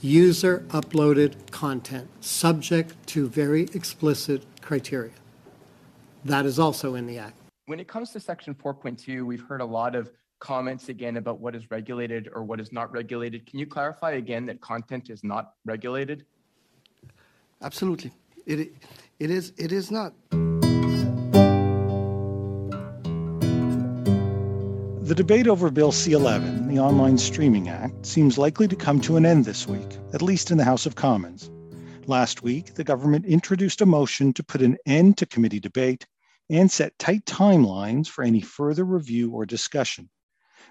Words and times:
user 0.00 0.64
uploaded 0.68 1.34
content 1.50 2.08
subject 2.24 2.94
to 3.08 3.28
very 3.28 3.64
explicit 3.74 4.46
criteria. 4.62 5.12
That 6.24 6.46
is 6.46 6.58
also 6.58 6.94
in 6.94 7.06
the 7.06 7.18
Act. 7.18 7.36
When 7.66 7.80
it 7.80 7.86
comes 7.86 8.12
to 8.12 8.20
Section 8.20 8.54
4.2, 8.54 9.26
we've 9.26 9.46
heard 9.46 9.60
a 9.60 9.66
lot 9.66 9.94
of 9.94 10.10
comments 10.44 10.90
again 10.90 11.16
about 11.16 11.40
what 11.40 11.56
is 11.56 11.70
regulated 11.70 12.28
or 12.34 12.44
what 12.44 12.60
is 12.60 12.70
not 12.70 12.92
regulated. 12.92 13.46
Can 13.46 13.58
you 13.58 13.66
clarify 13.66 14.12
again 14.12 14.44
that 14.44 14.60
content 14.60 15.08
is 15.08 15.24
not 15.24 15.54
regulated? 15.64 16.26
Absolutely. 17.62 18.12
It, 18.44 18.74
it, 19.18 19.30
is, 19.30 19.54
it 19.56 19.72
is 19.72 19.90
not. 19.90 20.12
The 25.02 25.14
debate 25.14 25.48
over 25.48 25.70
Bill 25.70 25.92
C 25.92 26.12
11, 26.12 26.68
the 26.68 26.78
Online 26.78 27.16
Streaming 27.16 27.70
Act, 27.70 28.04
seems 28.04 28.36
likely 28.36 28.68
to 28.68 28.76
come 28.76 29.00
to 29.00 29.16
an 29.16 29.24
end 29.24 29.46
this 29.46 29.66
week, 29.66 29.96
at 30.12 30.20
least 30.20 30.50
in 30.50 30.58
the 30.58 30.64
House 30.64 30.84
of 30.84 30.94
Commons. 30.94 31.50
Last 32.06 32.42
week, 32.42 32.74
the 32.74 32.84
government 32.84 33.24
introduced 33.24 33.80
a 33.80 33.86
motion 33.86 34.34
to 34.34 34.44
put 34.44 34.60
an 34.60 34.76
end 34.84 35.16
to 35.18 35.26
committee 35.26 35.60
debate 35.60 36.06
and 36.50 36.70
set 36.70 36.98
tight 36.98 37.24
timelines 37.24 38.08
for 38.08 38.22
any 38.22 38.42
further 38.42 38.84
review 38.84 39.30
or 39.30 39.46
discussion. 39.46 40.10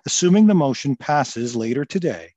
Assuming 0.06 0.48
the 0.48 0.54
motion 0.54 0.96
passes 0.96 1.56
later 1.56 1.86
today, 1.86 2.32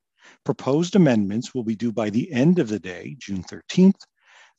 proposed 0.44 0.96
amendments 0.96 1.54
will 1.54 1.64
be 1.64 1.74
due 1.74 1.92
by 1.92 2.10
the 2.10 2.30
end 2.32 2.58
of 2.58 2.68
the 2.68 2.78
day, 2.78 3.16
June 3.18 3.42
13th. 3.42 4.00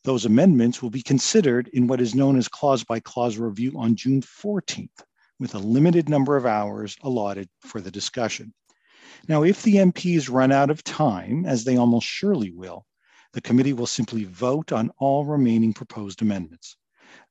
Those 0.03 0.25
amendments 0.25 0.81
will 0.81 0.89
be 0.89 1.01
considered 1.01 1.69
in 1.73 1.87
what 1.87 2.01
is 2.01 2.15
known 2.15 2.37
as 2.37 2.47
clause 2.47 2.83
by 2.83 2.99
clause 2.99 3.37
review 3.37 3.73
on 3.77 3.95
June 3.95 4.21
14th, 4.21 5.03
with 5.39 5.55
a 5.55 5.59
limited 5.59 6.09
number 6.09 6.37
of 6.37 6.45
hours 6.45 6.95
allotted 7.01 7.49
for 7.61 7.81
the 7.81 7.91
discussion. 7.91 8.53
Now, 9.27 9.43
if 9.43 9.63
the 9.63 9.75
MPs 9.75 10.29
run 10.31 10.51
out 10.51 10.69
of 10.69 10.83
time, 10.83 11.45
as 11.45 11.63
they 11.63 11.77
almost 11.77 12.07
surely 12.07 12.51
will, 12.51 12.85
the 13.33 13.41
committee 13.41 13.73
will 13.73 13.87
simply 13.87 14.23
vote 14.23 14.71
on 14.71 14.91
all 14.97 15.25
remaining 15.25 15.73
proposed 15.73 16.21
amendments. 16.21 16.77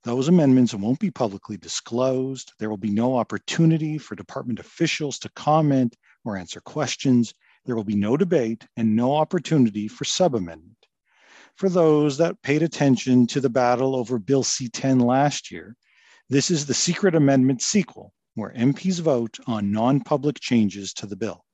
Those 0.05 0.29
amendments 0.29 0.75
won't 0.75 1.01
be 1.01 1.11
publicly 1.11 1.57
disclosed. 1.57 2.53
There 2.59 2.71
will 2.71 2.77
be 2.77 2.91
no 2.91 3.17
opportunity 3.17 3.99
for 3.99 4.15
department 4.15 4.61
officials 4.61 5.19
to 5.21 5.29
comment 5.31 5.97
or 6.25 6.37
answer 6.37 6.61
questions. 6.61 7.35
There 7.65 7.77
will 7.77 7.85
be 7.85 7.97
no 7.97 8.17
debate 8.17 8.67
and 8.77 8.95
no 8.95 9.17
opportunity 9.17 9.89
for 9.89 10.05
sub-amendment. 10.05 10.77
For 11.57 11.69
those 11.69 12.19
that 12.19 12.43
paid 12.43 12.63
attention 12.63 13.27
to 13.29 13.41
the 13.41 13.49
battle 13.49 13.97
over 13.97 14.19
Bill 14.19 14.43
C-10 14.43 15.03
last 15.03 15.51
year, 15.51 15.77
this 16.29 16.51
is 16.51 16.67
the 16.67 16.75
secret 16.75 17.15
amendment 17.15 17.63
sequel, 17.63 18.13
where 18.35 18.53
MPs 18.53 19.01
vote 19.01 19.39
on 19.47 19.73
non-public 19.73 20.39
changes 20.39 20.93
to 20.95 21.07
the 21.07 21.17
bill. 21.17 21.45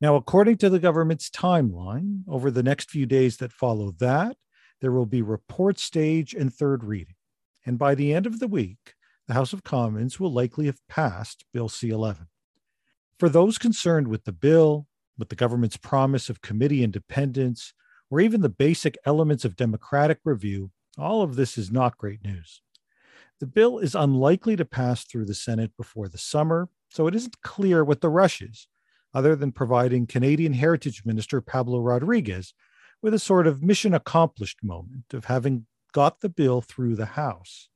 Now, 0.00 0.16
according 0.16 0.58
to 0.58 0.70
the 0.70 0.78
government's 0.78 1.30
timeline, 1.30 2.22
over 2.28 2.50
the 2.50 2.62
next 2.62 2.90
few 2.90 3.06
days 3.06 3.36
that 3.38 3.52
follow 3.52 3.92
that, 3.98 4.36
there 4.82 4.92
will 4.92 5.06
be 5.06 5.22
report 5.22 5.78
stage 5.78 6.34
and 6.34 6.52
third 6.52 6.84
reading 6.84 7.14
and 7.64 7.78
by 7.78 7.94
the 7.94 8.12
end 8.12 8.26
of 8.26 8.38
the 8.40 8.48
week, 8.48 8.94
the 9.28 9.34
House 9.34 9.52
of 9.52 9.62
Commons 9.62 10.18
will 10.18 10.32
likely 10.32 10.66
have 10.66 10.86
passed 10.88 11.44
Bill 11.52 11.68
C 11.68 11.90
11. 11.90 12.26
For 13.18 13.28
those 13.28 13.58
concerned 13.58 14.08
with 14.08 14.24
the 14.24 14.32
bill, 14.32 14.86
with 15.16 15.28
the 15.28 15.36
government's 15.36 15.76
promise 15.76 16.28
of 16.28 16.42
committee 16.42 16.82
independence, 16.82 17.72
or 18.10 18.20
even 18.20 18.40
the 18.40 18.48
basic 18.48 18.98
elements 19.06 19.44
of 19.44 19.56
democratic 19.56 20.18
review, 20.24 20.70
all 20.98 21.22
of 21.22 21.36
this 21.36 21.56
is 21.56 21.70
not 21.70 21.96
great 21.96 22.24
news. 22.24 22.62
The 23.38 23.46
bill 23.46 23.78
is 23.78 23.94
unlikely 23.94 24.56
to 24.56 24.64
pass 24.64 25.04
through 25.04 25.26
the 25.26 25.34
Senate 25.34 25.72
before 25.76 26.08
the 26.08 26.18
summer, 26.18 26.68
so 26.88 27.06
it 27.06 27.14
isn't 27.14 27.42
clear 27.42 27.84
what 27.84 28.00
the 28.00 28.10
rush 28.10 28.42
is, 28.42 28.66
other 29.14 29.36
than 29.36 29.52
providing 29.52 30.06
Canadian 30.06 30.52
Heritage 30.52 31.04
Minister 31.04 31.40
Pablo 31.40 31.80
Rodriguez 31.80 32.54
with 33.02 33.12
a 33.12 33.18
sort 33.18 33.46
of 33.46 33.62
mission 33.62 33.92
accomplished 33.92 34.62
moment 34.62 35.12
of 35.12 35.26
having 35.26 35.66
got 35.92 36.20
the 36.20 36.28
bill 36.28 36.60
through 36.60 36.94
the 36.94 37.06
House. 37.06 37.68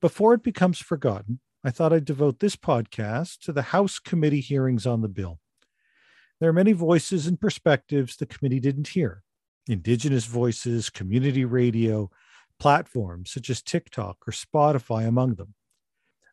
Before 0.00 0.32
it 0.32 0.42
becomes 0.42 0.78
forgotten, 0.78 1.40
I 1.64 1.70
thought 1.70 1.92
I'd 1.92 2.04
devote 2.04 2.38
this 2.38 2.56
podcast 2.56 3.40
to 3.40 3.52
the 3.52 3.62
House 3.62 3.98
committee 3.98 4.40
hearings 4.40 4.86
on 4.86 5.02
the 5.02 5.08
bill. 5.08 5.40
There 6.40 6.48
are 6.48 6.54
many 6.54 6.72
voices 6.72 7.26
and 7.26 7.40
perspectives 7.40 8.16
the 8.16 8.26
committee 8.26 8.60
didn't 8.60 8.88
hear 8.88 9.24
Indigenous 9.68 10.24
voices, 10.24 10.88
community 10.88 11.44
radio, 11.44 12.10
platforms 12.58 13.30
such 13.30 13.50
as 13.50 13.62
TikTok 13.62 14.16
or 14.26 14.32
Spotify 14.32 15.06
among 15.06 15.34
them. 15.34 15.54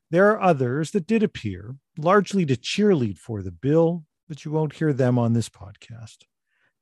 There 0.10 0.30
are 0.32 0.42
others 0.42 0.92
that 0.92 1.08
did 1.08 1.24
appear, 1.24 1.76
largely 1.98 2.46
to 2.46 2.56
cheerlead 2.56 3.18
for 3.18 3.42
the 3.42 3.52
bill, 3.52 4.06
but 4.30 4.46
you 4.46 4.52
won't 4.52 4.74
hear 4.74 4.94
them 4.94 5.20
on 5.20 5.34
this 5.34 5.50
podcast. 5.50 6.20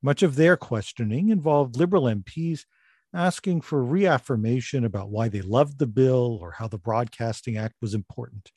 Much 0.06 0.22
of 0.22 0.36
their 0.36 0.58
questioning 0.58 1.30
involved 1.30 1.78
Liberal 1.78 2.04
MPs 2.04 2.66
asking 3.14 3.62
for 3.62 3.82
reaffirmation 3.82 4.84
about 4.84 5.10
why 5.10 5.30
they 5.30 5.42
loved 5.42 5.80
the 5.80 5.88
bill 5.88 6.38
or 6.42 6.52
how 6.52 6.68
the 6.68 6.78
Broadcasting 6.78 7.56
Act 7.56 7.76
was 7.82 7.94
important. 7.94 8.52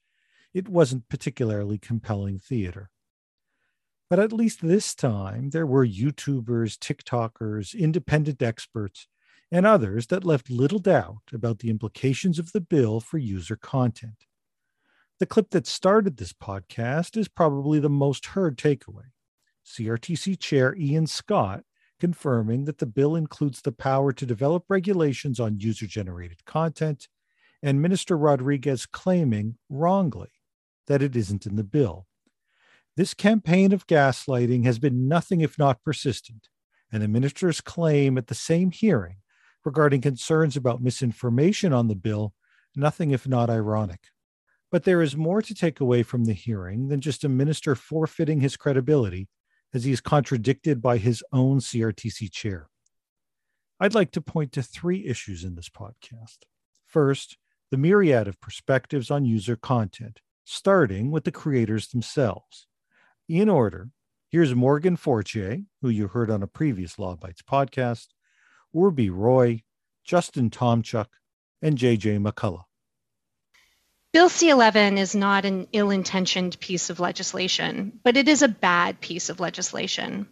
It 0.53 0.69
wasn't 0.69 1.09
particularly 1.09 1.79
compelling 1.79 2.41
theater. 2.41 2.91
But 4.11 4.19
at 4.19 4.33
least 4.33 4.61
this 4.61 4.93
time, 4.95 5.51
there 5.51 5.67
were 5.67 5.87
YouTubers, 5.87 6.77
TikTokers, 6.79 7.79
independent 7.79 8.43
experts, 8.43 9.07
and 9.53 9.65
others 9.65 10.09
that 10.09 10.25
left 10.25 10.51
little 10.51 10.81
doubt 10.81 11.23
about 11.33 11.61
the 11.61 11.71
implications 11.71 12.41
of 12.41 12.51
the 12.51 12.61
bill 12.61 12.99
for 12.99 13.19
user 13.19 13.57
content. 13.57 14.25
The 15.21 15.27
clip 15.27 15.51
that 15.51 15.67
started 15.67 16.17
this 16.17 16.33
podcast 16.33 17.17
is 17.17 17.29
probably 17.29 17.79
the 17.79 17.89
most 17.89 18.27
heard 18.27 18.59
takeaway. 18.59 19.11
CRTC 19.67 20.39
Chair 20.39 20.77
Ian 20.77 21.07
Scott 21.07 21.65
confirming 21.99 22.65
that 22.65 22.79
the 22.79 22.87
bill 22.87 23.17
includes 23.17 23.63
the 23.63 23.73
power 23.73 24.13
to 24.13 24.27
develop 24.27 24.65
regulations 24.69 25.41
on 25.41 25.59
user 25.59 25.87
generated 25.87 26.45
content, 26.45 27.09
and 27.63 27.81
Minister 27.81 28.17
Rodriguez 28.17 28.87
claiming, 28.87 29.57
wrongly, 29.69 30.31
that 30.87 31.03
it 31.03 31.17
isn't 31.17 31.47
in 31.47 31.57
the 31.57 31.65
bill. 31.65 32.07
This 32.97 33.15
campaign 33.15 33.73
of 33.73 33.87
gaslighting 33.87 34.65
has 34.65 34.79
been 34.79 35.09
nothing 35.09 35.41
if 35.41 35.59
not 35.59 35.83
persistent, 35.83 36.49
and 36.93 37.03
the 37.03 37.09
minister's 37.09 37.61
claim 37.61 38.17
at 38.19 38.29
the 38.29 38.35
same 38.35 38.71
hearing 38.71 39.17
regarding 39.65 40.01
concerns 40.01 40.57
about 40.57 40.83
misinformation 40.83 41.73
on 41.73 41.89
the 41.89 41.97
bill, 41.97 42.33
nothing 42.77 43.11
if 43.11 43.27
not 43.27 43.51
ironic. 43.51 44.01
But 44.71 44.85
there 44.85 45.03
is 45.03 45.17
more 45.17 45.43
to 45.43 45.55
take 45.55 45.81
away 45.81 46.03
from 46.05 46.25
the 46.25 46.33
hearing 46.33 46.89
than 46.89 47.01
just 47.01 47.25
a 47.25 47.29
minister 47.29 47.75
forfeiting 47.75 48.41
his 48.41 48.57
credibility 48.57 49.29
as 49.77 49.85
he 49.85 49.93
is 49.93 50.01
contradicted 50.01 50.81
by 50.81 50.97
his 50.97 51.23
own 51.35 51.59
CRTC 51.59 52.33
chair. 52.33 52.71
I'd 53.79 53.95
like 53.95 54.11
to 54.13 54.23
point 54.23 54.53
to 54.53 54.63
three 54.63 55.05
issues 55.05 55.45
in 55.45 55.55
this 55.55 55.69
podcast. 55.69 56.39
First, 56.87 57.37
the 57.71 57.77
myriad 57.77 58.27
of 58.27 58.41
perspectives 58.41 59.11
on 59.11 59.27
user 59.27 59.55
content, 59.55 60.21
starting 60.47 61.11
with 61.11 61.25
the 61.25 61.31
creators 61.31 61.89
themselves. 61.89 62.67
In 63.29 63.51
order, 63.51 63.91
here's 64.31 64.55
Morgan 64.55 64.97
Fortier, 64.97 65.59
who 65.83 65.91
you 65.91 66.09
heard 66.09 66.31
on 66.31 66.43
a 66.43 66.47
previous 66.47 66.99
Law 66.99 67.15
Bytes 67.15 67.43
podcast, 67.43 68.07
Oorbee 68.75 69.11
Roy, 69.11 69.63
Justin 70.07 70.49
Tomchuk, 70.49 71.09
and 71.61 71.77
JJ 71.77 72.25
McCullough. 72.27 72.65
Bill 74.17 74.31
C 74.31 74.49
11 74.49 74.97
is 74.97 75.15
not 75.15 75.45
an 75.45 75.67
ill 75.75 75.91
intentioned 75.91 76.59
piece 76.59 76.89
of 76.89 77.01
legislation, 77.01 78.01
but 78.03 78.17
it 78.17 78.29
is 78.29 78.41
a 78.41 78.49
bad 78.49 78.99
piece 78.99 79.29
of 79.29 79.41
legislation. 79.41 80.27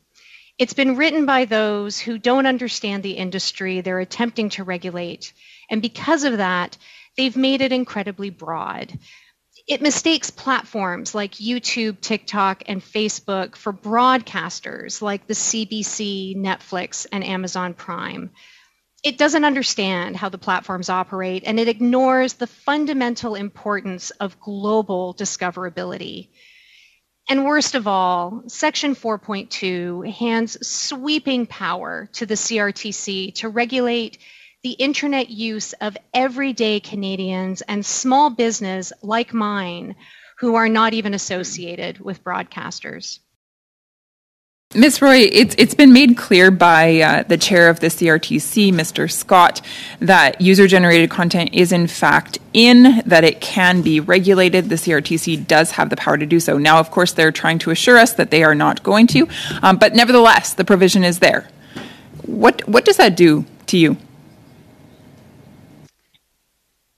It's 0.57 0.73
been 0.73 0.97
written 0.97 1.27
by 1.27 1.45
those 1.45 2.01
who 2.01 2.17
don't 2.17 2.47
understand 2.47 3.03
the 3.03 3.19
industry 3.19 3.83
they're 3.83 4.01
attempting 4.01 4.49
to 4.57 4.65
regulate. 4.65 5.35
And 5.69 5.83
because 5.83 6.25
of 6.25 6.39
that, 6.39 6.79
they've 7.19 7.37
made 7.37 7.61
it 7.61 7.73
incredibly 7.73 8.31
broad. 8.31 8.99
It 9.69 9.83
mistakes 9.83 10.31
platforms 10.31 11.15
like 11.15 11.33
YouTube, 11.33 12.01
TikTok, 12.01 12.63
and 12.65 12.83
Facebook 12.83 13.55
for 13.55 13.75
broadcasters 13.75 15.03
like 15.03 15.27
the 15.27 15.35
CBC, 15.35 16.39
Netflix, 16.39 17.07
and 17.13 17.23
Amazon 17.23 17.75
Prime 17.75 18.31
it 19.05 19.19
doesn't 19.19 19.45
understand 19.45 20.17
how 20.17 20.31
the 20.31 20.39
platforms 20.39 20.89
operate 20.89 21.45
and 21.45 21.61
it 21.61 21.69
ignores 21.69 22.33
the 22.33 22.47
fundamental 22.47 23.35
importance 23.35 24.11
of 24.13 24.41
global 24.41 25.15
discoverability. 25.15 26.31
And 27.29 27.45
worst 27.45 27.75
of 27.75 27.87
all, 27.87 28.45
Section 28.49 28.95
4.2 28.95 30.11
hands 30.11 30.67
sweeping 30.67 31.47
power 31.47 32.09
to 32.15 32.25
the 32.25 32.35
CRTC 32.35 33.35
to 33.37 33.49
regulate 33.51 34.19
the 34.63 34.73
internet 34.73 35.29
use 35.29 35.75
of 35.75 35.99
everyday 36.15 36.81
Canadians 36.81 37.61
and 37.61 37.85
small 37.85 38.31
business 38.31 38.91
like 39.03 39.35
mine 39.35 39.97
who 40.39 40.55
are 40.55 40.69
not 40.69 40.95
even 40.95 41.13
associated 41.13 42.01
with 42.01 42.25
broadcasters. 42.25 43.19
Ms. 44.77 45.01
Roy, 45.01 45.29
it's, 45.31 45.55
it's 45.57 45.75
been 45.75 45.93
made 45.93 46.17
clear 46.17 46.51
by 46.51 47.01
uh, 47.01 47.23
the 47.23 47.37
chair 47.37 47.69
of 47.69 47.79
the 47.79 47.87
CRTC, 47.87 48.73
Mr. 48.73 49.11
Scott, 49.11 49.61
that 50.01 50.41
user 50.41 50.67
generated 50.67 51.11
content 51.11 51.51
is 51.53 51.71
in 51.71 51.87
fact 51.87 52.41
in, 52.53 53.01
that 53.07 53.23
it 53.23 53.41
can 53.41 53.83
be 53.83 54.01
regulated. 54.01 54.69
The 54.69 54.75
CRTC 54.75 55.47
does 55.47 55.71
have 55.73 55.91
the 55.91 55.97
power 55.97 56.19
to 56.19 56.27
do 56.27 56.41
so. 56.41 56.59
Now, 56.59 56.81
of 56.81 56.91
course, 56.91 57.13
they're 57.13 57.31
trying 57.31 57.61
to 57.61 57.71
assure 57.71 57.97
us 57.97 58.15
that 58.15 58.33
they 58.33 58.43
are 58.43 58.55
not 58.55 58.83
going 58.83 59.07
to, 59.09 59.29
um, 59.63 59.77
but 59.77 59.95
nevertheless, 59.95 60.55
the 60.55 60.65
provision 60.65 61.05
is 61.05 61.21
there. 61.21 61.49
What, 62.23 62.67
what 62.67 62.85
does 62.85 62.97
that 62.97 63.17
do 63.17 63.45
to 63.67 63.79
you? 63.79 63.97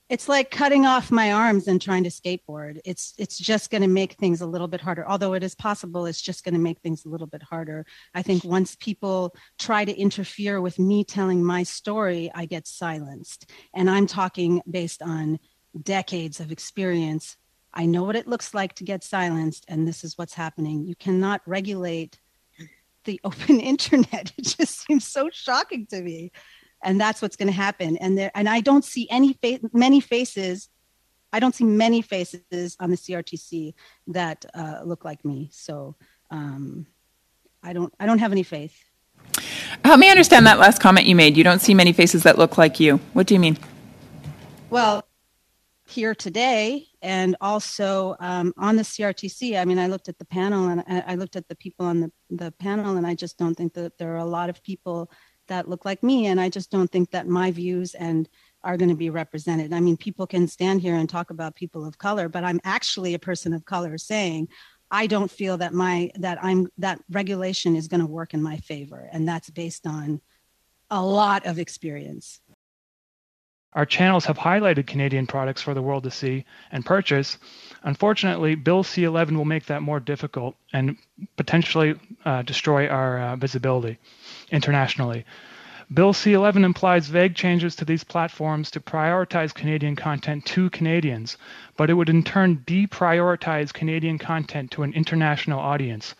It's 0.09 0.29
like 0.29 0.51
cutting 0.51 0.85
off 0.85 1.11
my 1.11 1.33
arms 1.33 1.67
and 1.67 1.81
trying 1.81 2.03
to 2.05 2.09
skateboard. 2.09 2.79
It's 2.85 3.13
it's 3.17 3.37
just 3.37 3.69
going 3.69 3.81
to 3.81 3.87
make 3.87 4.13
things 4.13 4.39
a 4.39 4.45
little 4.45 4.67
bit 4.67 4.79
harder. 4.79 5.05
Although 5.07 5.33
it 5.33 5.43
is 5.43 5.53
possible 5.53 6.05
it's 6.05 6.21
just 6.21 6.43
going 6.45 6.53
to 6.53 6.59
make 6.59 6.79
things 6.79 7.05
a 7.05 7.09
little 7.09 7.27
bit 7.27 7.43
harder. 7.43 7.85
I 8.13 8.21
think 8.21 8.43
once 8.43 8.75
people 8.75 9.35
try 9.59 9.83
to 9.83 9.97
interfere 9.97 10.61
with 10.61 10.79
me 10.79 11.03
telling 11.03 11.43
my 11.43 11.63
story 11.63 12.31
i 12.33 12.45
get 12.45 12.67
silenced. 12.67 13.49
And 13.73 13.89
i'm 13.89 14.07
talking 14.07 14.61
based 14.69 15.01
on 15.01 15.39
decades 15.81 16.39
of 16.39 16.51
experience. 16.51 17.35
I 17.73 17.85
know 17.85 18.03
what 18.03 18.15
it 18.15 18.27
looks 18.27 18.53
like 18.53 18.73
to 18.75 18.83
get 18.83 19.03
silenced 19.03 19.65
and 19.67 19.87
this 19.87 20.03
is 20.03 20.17
what's 20.17 20.33
happening. 20.33 20.85
You 20.85 20.95
cannot 20.95 21.41
regulate 21.45 22.19
the 23.03 23.19
open 23.25 23.59
internet. 23.59 24.31
It 24.37 24.43
just 24.43 24.85
seems 24.85 25.05
so 25.05 25.29
shocking 25.31 25.85
to 25.87 26.01
me 26.01 26.31
and 26.83 26.99
that's 26.99 27.21
what's 27.21 27.35
going 27.35 27.47
to 27.47 27.53
happen. 27.53 27.97
And 27.97 28.17
there 28.17 28.31
and 28.35 28.47
i 28.47 28.61
don't 28.61 28.85
see 28.85 29.07
any 29.09 29.33
fa- 29.33 29.59
many 29.73 29.99
faces 29.99 30.69
i 31.33 31.39
don't 31.39 31.55
see 31.55 31.63
many 31.63 32.01
faces 32.01 32.77
on 32.79 32.89
the 32.89 32.97
crtc 32.97 33.73
that 34.07 34.45
uh, 34.53 34.81
look 34.83 35.03
like 35.05 35.23
me. 35.25 35.49
So 35.51 35.95
um, 36.31 36.87
i 37.63 37.73
don't 37.73 37.93
i 37.99 38.05
don't 38.05 38.19
have 38.19 38.31
any 38.31 38.43
faith. 38.43 38.75
Help 39.83 39.99
me 39.99 40.09
understand 40.09 40.45
that 40.47 40.59
last 40.59 40.81
comment 40.81 41.05
you 41.07 41.15
made. 41.15 41.37
You 41.37 41.43
don't 41.43 41.59
see 41.59 41.73
many 41.73 41.93
faces 41.93 42.23
that 42.23 42.37
look 42.37 42.57
like 42.57 42.79
you. 42.79 42.97
What 43.13 43.27
do 43.27 43.33
you 43.33 43.39
mean? 43.39 43.57
Well 44.69 45.07
here 45.87 46.13
today 46.13 46.85
and 47.01 47.37
also 47.39 48.15
um, 48.19 48.53
on 48.57 48.75
the 48.75 48.83
crtc 48.83 49.57
i 49.57 49.63
mean 49.63 49.79
i 49.79 49.87
looked 49.87 50.09
at 50.09 50.19
the 50.19 50.25
panel 50.25 50.67
and 50.67 50.83
I, 50.85 51.13
I 51.13 51.15
looked 51.15 51.37
at 51.37 51.47
the 51.47 51.55
people 51.55 51.85
on 51.85 52.01
the, 52.01 52.11
the 52.29 52.51
panel 52.51 52.97
and 52.97 53.07
i 53.07 53.15
just 53.15 53.37
don't 53.37 53.55
think 53.55 53.73
that 53.75 53.97
there 53.97 54.13
are 54.13 54.17
a 54.17 54.25
lot 54.25 54.49
of 54.49 54.61
people 54.63 55.09
that 55.47 55.69
look 55.69 55.85
like 55.85 56.03
me 56.03 56.27
and 56.27 56.39
i 56.39 56.49
just 56.49 56.71
don't 56.71 56.91
think 56.91 57.11
that 57.11 57.27
my 57.27 57.51
views 57.51 57.93
and 57.95 58.29
are 58.63 58.75
going 58.75 58.89
to 58.89 58.95
be 58.95 59.09
represented. 59.09 59.71
I 59.71 59.79
mean 59.79 59.95
people 59.95 60.27
can 60.27 60.47
stand 60.47 60.81
here 60.81 60.95
and 60.95 61.07
talk 61.07 61.29
about 61.29 61.55
people 61.55 61.85
of 61.85 61.97
color 61.97 62.27
but 62.27 62.43
i'm 62.43 62.59
actually 62.63 63.13
a 63.13 63.19
person 63.19 63.53
of 63.53 63.65
color 63.65 63.97
saying 63.97 64.49
i 64.91 65.07
don't 65.07 65.31
feel 65.31 65.57
that 65.57 65.73
my 65.73 66.11
that 66.15 66.37
i'm 66.41 66.67
that 66.77 66.99
regulation 67.09 67.75
is 67.75 67.87
going 67.87 68.01
to 68.01 68.07
work 68.07 68.33
in 68.33 68.41
my 68.41 68.57
favor 68.57 69.09
and 69.11 69.27
that's 69.27 69.49
based 69.49 69.87
on 69.87 70.19
a 70.89 71.03
lot 71.03 71.45
of 71.45 71.59
experience. 71.59 72.39
Our 73.73 73.85
channels 73.85 74.25
have 74.25 74.37
highlighted 74.37 74.87
Canadian 74.87 75.27
products 75.27 75.61
for 75.61 75.73
the 75.73 75.81
world 75.81 76.03
to 76.05 76.11
see 76.11 76.45
and 76.71 76.85
purchase. 76.85 77.37
Unfortunately, 77.83 78.55
Bill 78.55 78.81
C 78.83 79.03
11 79.03 79.37
will 79.37 79.45
make 79.45 79.65
that 79.67 79.83
more 79.83 79.99
difficult 79.99 80.55
and 80.73 80.97
potentially 81.35 81.99
uh, 82.25 82.41
destroy 82.41 82.87
our 82.87 83.19
uh, 83.19 83.35
visibility 83.35 83.99
internationally. 84.51 85.25
Bill 85.93 86.11
C 86.11 86.33
11 86.33 86.65
implies 86.65 87.07
vague 87.07 87.33
changes 87.33 87.73
to 87.77 87.85
these 87.85 88.03
platforms 88.03 88.69
to 88.71 88.81
prioritize 88.81 89.53
Canadian 89.53 89.95
content 89.95 90.45
to 90.47 90.69
Canadians, 90.69 91.37
but 91.77 91.89
it 91.89 91.93
would 91.93 92.09
in 92.09 92.23
turn 92.23 92.61
deprioritize 92.67 93.71
Canadian 93.71 94.17
content 94.17 94.69
to 94.71 94.83
an 94.83 94.91
international 94.91 95.61
audience. 95.61 96.13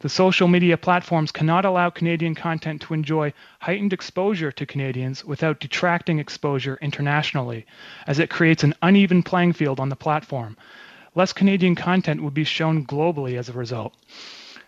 The 0.00 0.10
social 0.10 0.46
media 0.46 0.76
platforms 0.76 1.32
cannot 1.32 1.64
allow 1.64 1.88
Canadian 1.88 2.34
content 2.34 2.82
to 2.82 2.92
enjoy 2.92 3.32
heightened 3.60 3.94
exposure 3.94 4.52
to 4.52 4.66
Canadians 4.66 5.24
without 5.24 5.58
detracting 5.58 6.18
exposure 6.18 6.78
internationally, 6.82 7.64
as 8.06 8.18
it 8.18 8.28
creates 8.28 8.62
an 8.62 8.74
uneven 8.82 9.22
playing 9.22 9.54
field 9.54 9.80
on 9.80 9.88
the 9.88 9.96
platform. 9.96 10.58
Less 11.14 11.32
Canadian 11.32 11.76
content 11.76 12.22
would 12.22 12.34
be 12.34 12.44
shown 12.44 12.84
globally 12.84 13.38
as 13.38 13.48
a 13.48 13.54
result. 13.54 13.94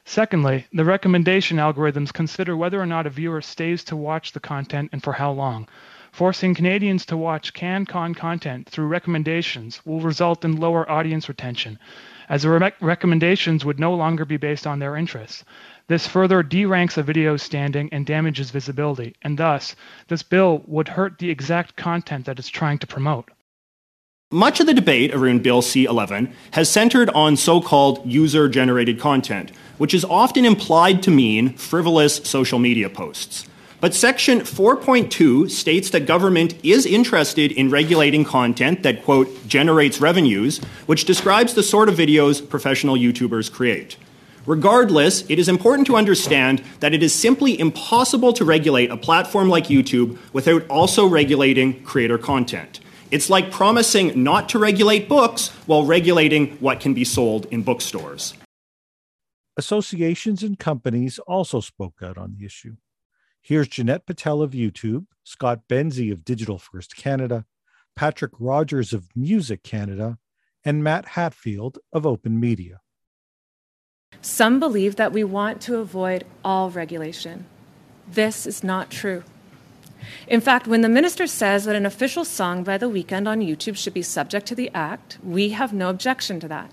Secondly, 0.08 0.64
the 0.72 0.84
recommendation 0.84 1.56
algorithms 1.56 2.12
consider 2.12 2.56
whether 2.56 2.80
or 2.80 2.86
not 2.86 3.06
a 3.06 3.10
viewer 3.10 3.42
stays 3.42 3.82
to 3.82 3.96
watch 3.96 4.30
the 4.30 4.38
content 4.38 4.88
and 4.92 5.02
for 5.02 5.12
how 5.12 5.32
long. 5.32 5.68
Forcing 6.12 6.54
Canadians 6.54 7.04
to 7.06 7.16
watch 7.16 7.52
CanCon 7.52 8.14
content 8.14 8.68
through 8.68 8.86
recommendations 8.86 9.84
will 9.84 10.00
result 10.00 10.44
in 10.44 10.60
lower 10.60 10.88
audience 10.88 11.28
retention, 11.28 11.80
as 12.28 12.42
the 12.42 12.50
re- 12.50 12.72
recommendations 12.80 13.64
would 13.64 13.80
no 13.80 13.94
longer 13.94 14.24
be 14.24 14.36
based 14.36 14.64
on 14.64 14.78
their 14.78 14.94
interests. 14.94 15.44
This 15.88 16.06
further 16.06 16.40
deranks 16.44 16.96
a 16.96 17.02
video's 17.02 17.42
standing 17.42 17.88
and 17.90 18.06
damages 18.06 18.52
visibility, 18.52 19.16
and 19.22 19.36
thus, 19.36 19.74
this 20.06 20.22
bill 20.22 20.62
would 20.68 20.86
hurt 20.86 21.18
the 21.18 21.30
exact 21.30 21.74
content 21.74 22.26
that 22.26 22.38
it's 22.38 22.48
trying 22.48 22.78
to 22.78 22.86
promote. 22.86 23.28
Much 24.32 24.58
of 24.58 24.66
the 24.66 24.74
debate 24.74 25.14
around 25.14 25.44
Bill 25.44 25.62
C 25.62 25.84
11 25.84 26.32
has 26.50 26.68
centered 26.68 27.08
on 27.10 27.36
so 27.36 27.60
called 27.60 28.04
user 28.04 28.48
generated 28.48 28.98
content, 28.98 29.52
which 29.78 29.94
is 29.94 30.04
often 30.04 30.44
implied 30.44 31.02
to 31.02 31.10
mean 31.10 31.52
frivolous 31.56 32.16
social 32.16 32.58
media 32.58 32.88
posts. 32.88 33.46
But 33.78 33.94
Section 33.94 34.40
4.2 34.40 35.50
states 35.50 35.90
that 35.90 36.06
government 36.06 36.54
is 36.64 36.86
interested 36.86 37.52
in 37.52 37.70
regulating 37.70 38.24
content 38.24 38.82
that, 38.82 39.04
quote, 39.04 39.28
generates 39.46 40.00
revenues, 40.00 40.58
which 40.86 41.04
describes 41.04 41.52
the 41.52 41.62
sort 41.62 41.90
of 41.90 41.94
videos 41.96 42.46
professional 42.48 42.96
YouTubers 42.96 43.52
create. 43.52 43.96
Regardless, 44.46 45.28
it 45.28 45.38
is 45.38 45.48
important 45.48 45.86
to 45.88 45.96
understand 45.96 46.62
that 46.80 46.94
it 46.94 47.02
is 47.02 47.12
simply 47.12 47.58
impossible 47.58 48.32
to 48.32 48.44
regulate 48.44 48.90
a 48.90 48.96
platform 48.96 49.48
like 49.48 49.66
YouTube 49.66 50.16
without 50.32 50.66
also 50.68 51.06
regulating 51.06 51.82
creator 51.82 52.16
content. 52.16 52.80
It's 53.10 53.28
like 53.28 53.50
promising 53.50 54.22
not 54.22 54.48
to 54.50 54.58
regulate 54.58 55.08
books 55.08 55.48
while 55.66 55.84
regulating 55.84 56.56
what 56.58 56.80
can 56.80 56.94
be 56.94 57.04
sold 57.04 57.46
in 57.46 57.62
bookstores. 57.62 58.34
Associations 59.58 60.42
and 60.42 60.58
companies 60.58 61.18
also 61.20 61.60
spoke 61.60 62.02
out 62.02 62.18
on 62.18 62.34
the 62.36 62.44
issue. 62.44 62.76
Here's 63.40 63.68
Jeanette 63.68 64.04
Patell 64.04 64.42
of 64.42 64.50
YouTube, 64.50 65.06
Scott 65.24 65.60
Benzie 65.66 66.12
of 66.12 66.26
Digital 66.26 66.58
First 66.58 66.94
Canada, 66.94 67.46
Patrick 67.94 68.32
Rogers 68.38 68.92
of 68.92 69.08
Music 69.16 69.62
Canada, 69.62 70.18
and 70.62 70.84
Matt 70.84 71.08
Hatfield 71.08 71.78
of 71.90 72.04
Open 72.04 72.38
Media. 72.38 72.80
Some 74.20 74.60
believe 74.60 74.96
that 74.96 75.12
we 75.12 75.24
want 75.24 75.62
to 75.62 75.76
avoid 75.76 76.26
all 76.44 76.68
regulation. 76.68 77.46
This 78.06 78.46
is 78.46 78.62
not 78.62 78.90
true. 78.90 79.22
In 80.28 80.42
fact, 80.42 80.66
when 80.66 80.82
the 80.82 80.88
minister 80.90 81.26
says 81.26 81.64
that 81.64 81.74
an 81.74 81.86
official 81.86 82.26
song 82.26 82.62
by 82.62 82.76
The 82.76 82.90
Weeknd 82.90 83.26
on 83.26 83.40
YouTube 83.40 83.76
should 83.76 83.94
be 83.94 84.02
subject 84.02 84.46
to 84.48 84.54
the 84.54 84.70
Act, 84.74 85.18
we 85.24 85.50
have 85.50 85.72
no 85.72 85.88
objection 85.88 86.40
to 86.40 86.48
that. 86.48 86.70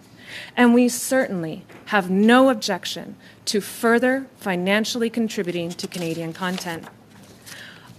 And 0.55 0.73
we 0.73 0.89
certainly 0.89 1.65
have 1.85 2.09
no 2.09 2.49
objection 2.49 3.15
to 3.45 3.61
further 3.61 4.27
financially 4.37 5.09
contributing 5.09 5.69
to 5.69 5.87
Canadian 5.87 6.33
content. 6.33 6.85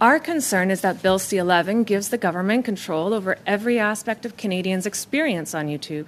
Our 0.00 0.18
concern 0.18 0.70
is 0.70 0.80
that 0.80 1.02
Bill 1.02 1.18
C 1.18 1.36
11 1.36 1.84
gives 1.84 2.08
the 2.08 2.18
government 2.18 2.64
control 2.64 3.14
over 3.14 3.38
every 3.46 3.78
aspect 3.78 4.26
of 4.26 4.36
Canadians' 4.36 4.86
experience 4.86 5.54
on 5.54 5.68
YouTube. 5.68 6.06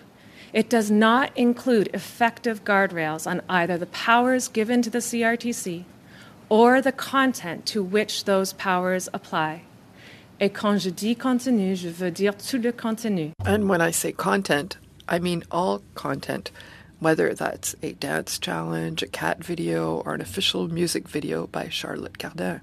It 0.52 0.68
does 0.68 0.90
not 0.90 1.30
include 1.36 1.90
effective 1.94 2.64
guardrails 2.64 3.26
on 3.26 3.42
either 3.48 3.78
the 3.78 3.86
powers 3.86 4.48
given 4.48 4.82
to 4.82 4.90
the 4.90 4.98
CRTC 4.98 5.84
or 6.48 6.80
the 6.80 6.92
content 6.92 7.66
to 7.66 7.82
which 7.82 8.24
those 8.24 8.52
powers 8.52 9.08
apply. 9.12 9.62
Et 10.38 10.52
quand 10.52 10.78
je 10.78 10.90
dis 10.90 11.14
contenu, 11.14 11.74
je 11.74 11.88
veux 11.88 12.10
dire 12.10 12.36
tout 12.36 12.62
le 12.62 12.72
contenu. 12.72 13.32
And 13.44 13.68
when 13.68 13.80
I 13.80 13.90
say 13.90 14.12
content, 14.12 14.76
I 15.08 15.18
mean 15.18 15.44
all 15.50 15.82
content, 15.94 16.50
whether 16.98 17.32
that's 17.34 17.76
a 17.82 17.92
dance 17.92 18.38
challenge, 18.38 19.02
a 19.02 19.06
cat 19.06 19.44
video, 19.44 20.02
or 20.04 20.14
an 20.14 20.20
official 20.20 20.68
music 20.68 21.08
video 21.08 21.46
by 21.46 21.68
Charlotte 21.68 22.18
Cardin. 22.18 22.60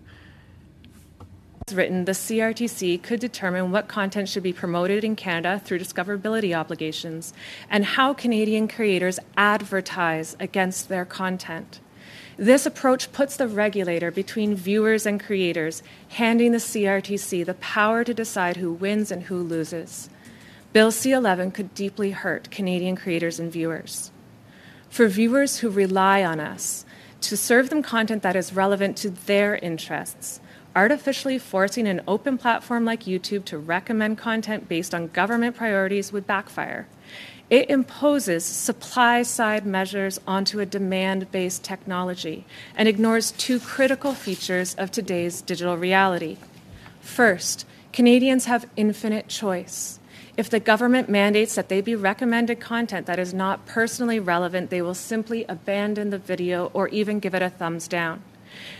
As 1.68 1.76
written, 1.76 2.04
the 2.04 2.12
CRTC 2.12 3.02
could 3.02 3.22
determine 3.22 3.72
what 3.72 3.88
content 3.88 4.28
should 4.28 4.44
be 4.44 4.52
promoted 4.52 5.06
in 5.06 5.16
Canada 5.16 5.62
through 5.64 5.80
discoverability 5.80 6.54
obligations 6.54 7.34
and 7.70 7.86
how 7.86 8.14
Canadian 8.14 8.68
creators 8.68 9.18
advertise 9.38 10.36
against 10.42 10.90
their 10.90 11.06
content. 11.06 11.80
This 12.36 12.66
approach 12.66 13.14
puts 13.14 13.38
the 13.38 13.48
regulator 13.48 14.12
between 14.12 14.56
viewers 14.56 15.06
and 15.06 15.24
creators, 15.24 15.84
handing 16.10 16.52
the 16.52 16.58
CRTC 16.58 17.46
the 17.46 17.54
power 17.54 18.04
to 18.04 18.14
decide 18.14 18.58
who 18.58 18.74
wins 18.74 19.12
and 19.12 19.24
who 19.24 19.38
loses. 19.38 20.10
Bill 20.74 20.92
C 20.92 21.12
11 21.12 21.52
could 21.52 21.76
deeply 21.76 22.12
hurt 22.12 22.50
Canadian 22.50 22.96
creators 22.96 23.40
and 23.40 23.52
viewers. 23.52 24.12
For 24.90 25.08
viewers 25.08 25.60
who 25.60 25.70
rely 25.70 26.24
on 26.24 26.40
us 26.40 26.84
to 27.22 27.38
serve 27.38 27.70
them 27.70 27.84
content 27.84 28.24
that 28.24 28.36
is 28.36 28.54
relevant 28.54 28.98
to 28.98 29.12
their 29.12 29.56
interests, 29.58 30.42
artificially 30.76 31.38
forcing 31.38 31.88
an 31.88 32.02
open 32.08 32.40
platform 32.40 32.86
like 32.86 33.04
YouTube 33.04 33.46
to 33.46 33.60
recommend 33.60 34.18
content 34.18 34.68
based 34.68 34.96
on 34.96 35.10
government 35.10 35.56
priorities 35.56 36.12
would 36.12 36.26
backfire. 36.26 36.88
It 37.52 37.70
imposes 37.70 38.44
supply 38.44 39.22
side 39.22 39.68
measures 39.68 40.20
onto 40.26 40.60
a 40.60 40.66
demand 40.66 41.32
based 41.32 41.64
technology 41.64 42.46
and 42.76 42.88
ignores 42.88 43.32
two 43.34 43.60
critical 43.60 44.16
features 44.16 44.74
of 44.74 44.90
today's 44.90 45.44
digital 45.44 45.78
reality. 45.78 46.38
First, 47.00 47.68
Canadians 47.92 48.46
have 48.46 48.68
infinite 48.76 49.28
choice. 49.28 50.00
If 50.36 50.50
the 50.50 50.60
government 50.60 51.10
mandates 51.10 51.54
that 51.56 51.70
they 51.70 51.80
be 51.80 51.96
recommended 51.96 52.60
content 52.60 53.06
that 53.06 53.20
is 53.20 53.34
not 53.34 53.68
personally 53.68 54.20
relevant, 54.20 54.72
they 54.72 54.82
will 54.82 54.96
simply 54.96 55.46
abandon 55.48 56.10
the 56.10 56.18
video 56.18 56.72
or 56.74 56.88
even 56.88 57.20
give 57.20 57.36
it 57.36 57.44
a 57.44 57.52
thumbs 57.52 57.88
down. 57.88 58.24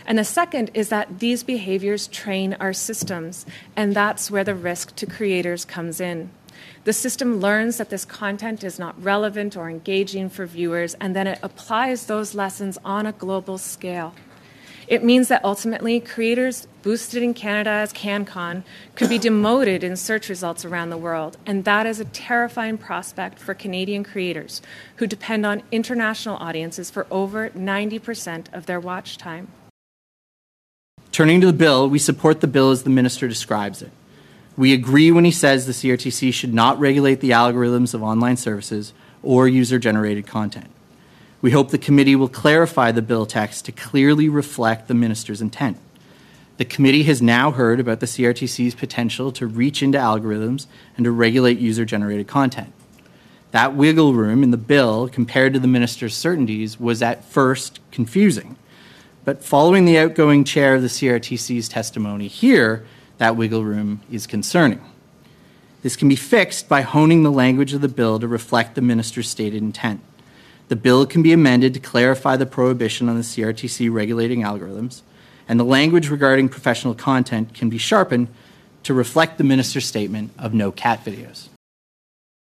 And 0.06 0.18
the 0.18 0.24
second 0.24 0.70
is 0.74 0.88
that 0.88 1.20
these 1.20 1.44
behaviors 1.44 2.08
train 2.08 2.54
our 2.58 2.72
systems, 2.72 3.46
and 3.76 3.94
that's 3.94 4.30
where 4.30 4.44
the 4.44 4.54
risk 4.54 4.96
to 4.96 5.06
creators 5.06 5.64
comes 5.64 6.00
in. 6.00 6.30
The 6.84 6.92
system 6.92 7.40
learns 7.40 7.78
that 7.78 7.90
this 7.90 8.04
content 8.04 8.64
is 8.64 8.78
not 8.78 9.00
relevant 9.02 9.56
or 9.56 9.68
engaging 9.68 10.30
for 10.30 10.46
viewers, 10.46 10.94
and 10.94 11.14
then 11.14 11.26
it 11.26 11.38
applies 11.42 12.06
those 12.06 12.34
lessons 12.34 12.78
on 12.84 13.06
a 13.06 13.12
global 13.12 13.58
scale. 13.58 14.14
It 14.86 15.04
means 15.04 15.28
that 15.28 15.44
ultimately 15.44 15.98
creators 16.00 16.66
boosted 16.84 17.22
in 17.22 17.32
Canada 17.32 17.70
as 17.70 17.94
CanCon 17.94 18.62
could 18.94 19.08
be 19.08 19.18
demoted 19.18 19.82
in 19.82 19.96
search 19.96 20.28
results 20.28 20.66
around 20.66 20.90
the 20.90 20.98
world, 20.98 21.38
and 21.46 21.64
that 21.64 21.86
is 21.86 21.98
a 21.98 22.04
terrifying 22.04 22.76
prospect 22.76 23.38
for 23.38 23.54
Canadian 23.54 24.04
creators 24.04 24.60
who 24.96 25.06
depend 25.06 25.46
on 25.46 25.62
international 25.72 26.36
audiences 26.36 26.90
for 26.90 27.06
over 27.10 27.48
90% 27.48 28.52
of 28.52 28.66
their 28.66 28.78
watch 28.78 29.16
time. 29.16 29.48
Turning 31.10 31.40
to 31.40 31.46
the 31.46 31.54
bill, 31.54 31.88
we 31.88 31.98
support 31.98 32.42
the 32.42 32.46
bill 32.46 32.70
as 32.70 32.82
the 32.82 32.90
minister 32.90 33.26
describes 33.28 33.80
it. 33.80 33.90
We 34.54 34.74
agree 34.74 35.10
when 35.10 35.24
he 35.24 35.30
says 35.30 35.64
the 35.64 35.72
CRTC 35.72 36.34
should 36.34 36.52
not 36.52 36.78
regulate 36.78 37.20
the 37.20 37.30
algorithms 37.30 37.94
of 37.94 38.02
online 38.02 38.36
services 38.36 38.92
or 39.22 39.48
user 39.48 39.78
generated 39.78 40.26
content. 40.26 40.70
We 41.40 41.50
hope 41.52 41.70
the 41.70 41.78
committee 41.78 42.14
will 42.14 42.28
clarify 42.28 42.92
the 42.92 43.00
bill 43.00 43.24
text 43.24 43.64
to 43.64 43.72
clearly 43.72 44.28
reflect 44.28 44.86
the 44.86 44.94
minister's 44.94 45.40
intent. 45.40 45.78
The 46.56 46.64
committee 46.64 47.02
has 47.04 47.20
now 47.20 47.50
heard 47.50 47.80
about 47.80 48.00
the 48.00 48.06
CRTC's 48.06 48.76
potential 48.76 49.32
to 49.32 49.46
reach 49.46 49.82
into 49.82 49.98
algorithms 49.98 50.66
and 50.96 51.04
to 51.04 51.10
regulate 51.10 51.58
user 51.58 51.84
generated 51.84 52.28
content. 52.28 52.72
That 53.50 53.74
wiggle 53.74 54.14
room 54.14 54.42
in 54.42 54.50
the 54.50 54.56
bill, 54.56 55.08
compared 55.08 55.52
to 55.54 55.60
the 55.60 55.68
minister's 55.68 56.14
certainties, 56.14 56.78
was 56.78 57.02
at 57.02 57.24
first 57.24 57.80
confusing. 57.90 58.56
But 59.24 59.44
following 59.44 59.84
the 59.84 59.98
outgoing 59.98 60.44
chair 60.44 60.74
of 60.74 60.82
the 60.82 60.88
CRTC's 60.88 61.68
testimony 61.68 62.28
here, 62.28 62.84
that 63.18 63.36
wiggle 63.36 63.64
room 63.64 64.02
is 64.10 64.26
concerning. 64.26 64.80
This 65.82 65.96
can 65.96 66.08
be 66.08 66.16
fixed 66.16 66.68
by 66.68 66.82
honing 66.82 67.22
the 67.22 67.32
language 67.32 67.74
of 67.74 67.80
the 67.80 67.88
bill 67.88 68.18
to 68.20 68.28
reflect 68.28 68.74
the 68.74 68.80
minister's 68.80 69.28
stated 69.28 69.62
intent. 69.62 70.00
The 70.68 70.76
bill 70.76 71.04
can 71.04 71.22
be 71.22 71.32
amended 71.32 71.74
to 71.74 71.80
clarify 71.80 72.36
the 72.36 72.46
prohibition 72.46 73.08
on 73.08 73.16
the 73.16 73.22
CRTC 73.22 73.92
regulating 73.92 74.42
algorithms, 74.42 75.02
and 75.48 75.58
the 75.58 75.64
language 75.64 76.08
regarding 76.08 76.48
professional 76.48 76.94
content 76.94 77.54
can 77.54 77.68
be 77.68 77.78
sharpened 77.78 78.28
to 78.84 78.94
reflect 78.94 79.38
the 79.38 79.44
minister's 79.44 79.86
statement 79.86 80.32
of 80.38 80.54
no 80.54 80.70
cat 80.70 81.04
videos. 81.04 81.48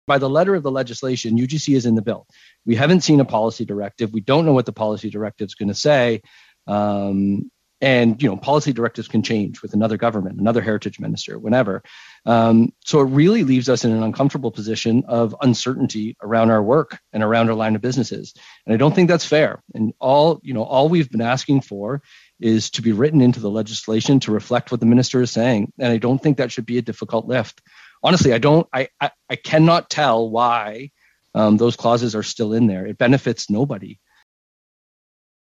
By 0.07 0.17
the 0.17 0.29
letter 0.29 0.53
of 0.53 0.63
the 0.63 0.71
legislation, 0.71 1.37
UGC 1.37 1.75
is 1.75 1.85
in 1.85 1.95
the 1.95 2.01
bill. 2.01 2.27
We 2.65 2.75
haven't 2.75 3.01
seen 3.01 3.19
a 3.19 3.25
policy 3.25 3.65
directive. 3.65 4.13
We 4.13 4.21
don't 4.21 4.45
know 4.45 4.53
what 4.53 4.65
the 4.65 4.73
policy 4.73 5.09
directive 5.09 5.47
is 5.47 5.55
going 5.55 5.69
to 5.69 5.75
say. 5.75 6.21
Um, 6.67 7.49
and 7.81 8.21
you 8.21 8.29
know 8.29 8.37
policy 8.37 8.71
directives 8.71 9.07
can 9.07 9.21
change 9.21 9.61
with 9.61 9.73
another 9.73 9.97
government 9.97 10.39
another 10.39 10.61
heritage 10.61 10.99
minister 10.99 11.37
whenever 11.37 11.83
um, 12.25 12.73
so 12.83 13.01
it 13.01 13.05
really 13.05 13.43
leaves 13.43 13.69
us 13.69 13.83
in 13.83 13.91
an 13.91 14.01
uncomfortable 14.01 14.51
position 14.51 15.03
of 15.07 15.35
uncertainty 15.41 16.15
around 16.21 16.49
our 16.51 16.63
work 16.63 16.99
and 17.13 17.21
around 17.21 17.49
our 17.49 17.55
line 17.55 17.75
of 17.75 17.81
businesses 17.81 18.33
and 18.65 18.73
i 18.73 18.77
don't 18.77 18.95
think 18.95 19.09
that's 19.09 19.25
fair 19.25 19.61
and 19.73 19.93
all 19.99 20.39
you 20.41 20.53
know 20.53 20.63
all 20.63 20.89
we've 20.89 21.09
been 21.09 21.21
asking 21.21 21.61
for 21.61 22.01
is 22.39 22.69
to 22.71 22.81
be 22.81 22.91
written 22.91 23.21
into 23.21 23.39
the 23.39 23.49
legislation 23.49 24.19
to 24.19 24.31
reflect 24.31 24.71
what 24.71 24.79
the 24.79 24.85
minister 24.85 25.21
is 25.21 25.31
saying. 25.31 25.71
And 25.79 25.91
i 25.91 25.97
don't 25.97 26.21
think 26.21 26.37
that 26.37 26.51
should 26.51 26.65
be 26.65 26.77
a 26.77 26.81
difficult 26.81 27.25
lift. 27.27 27.61
Honestly 28.03 28.33
i 28.33 28.37
don't 28.37 28.67
i 28.73 28.87
i, 28.99 29.11
I 29.29 29.35
cannot 29.35 29.89
tell 29.89 30.29
why 30.29 30.91
um, 31.35 31.57
those 31.57 31.75
clauses 31.75 32.15
are 32.15 32.23
still 32.23 32.53
in 32.53 32.65
there. 32.65 32.87
It 32.87 32.97
benefits 32.97 33.49
nobody. 33.49 33.99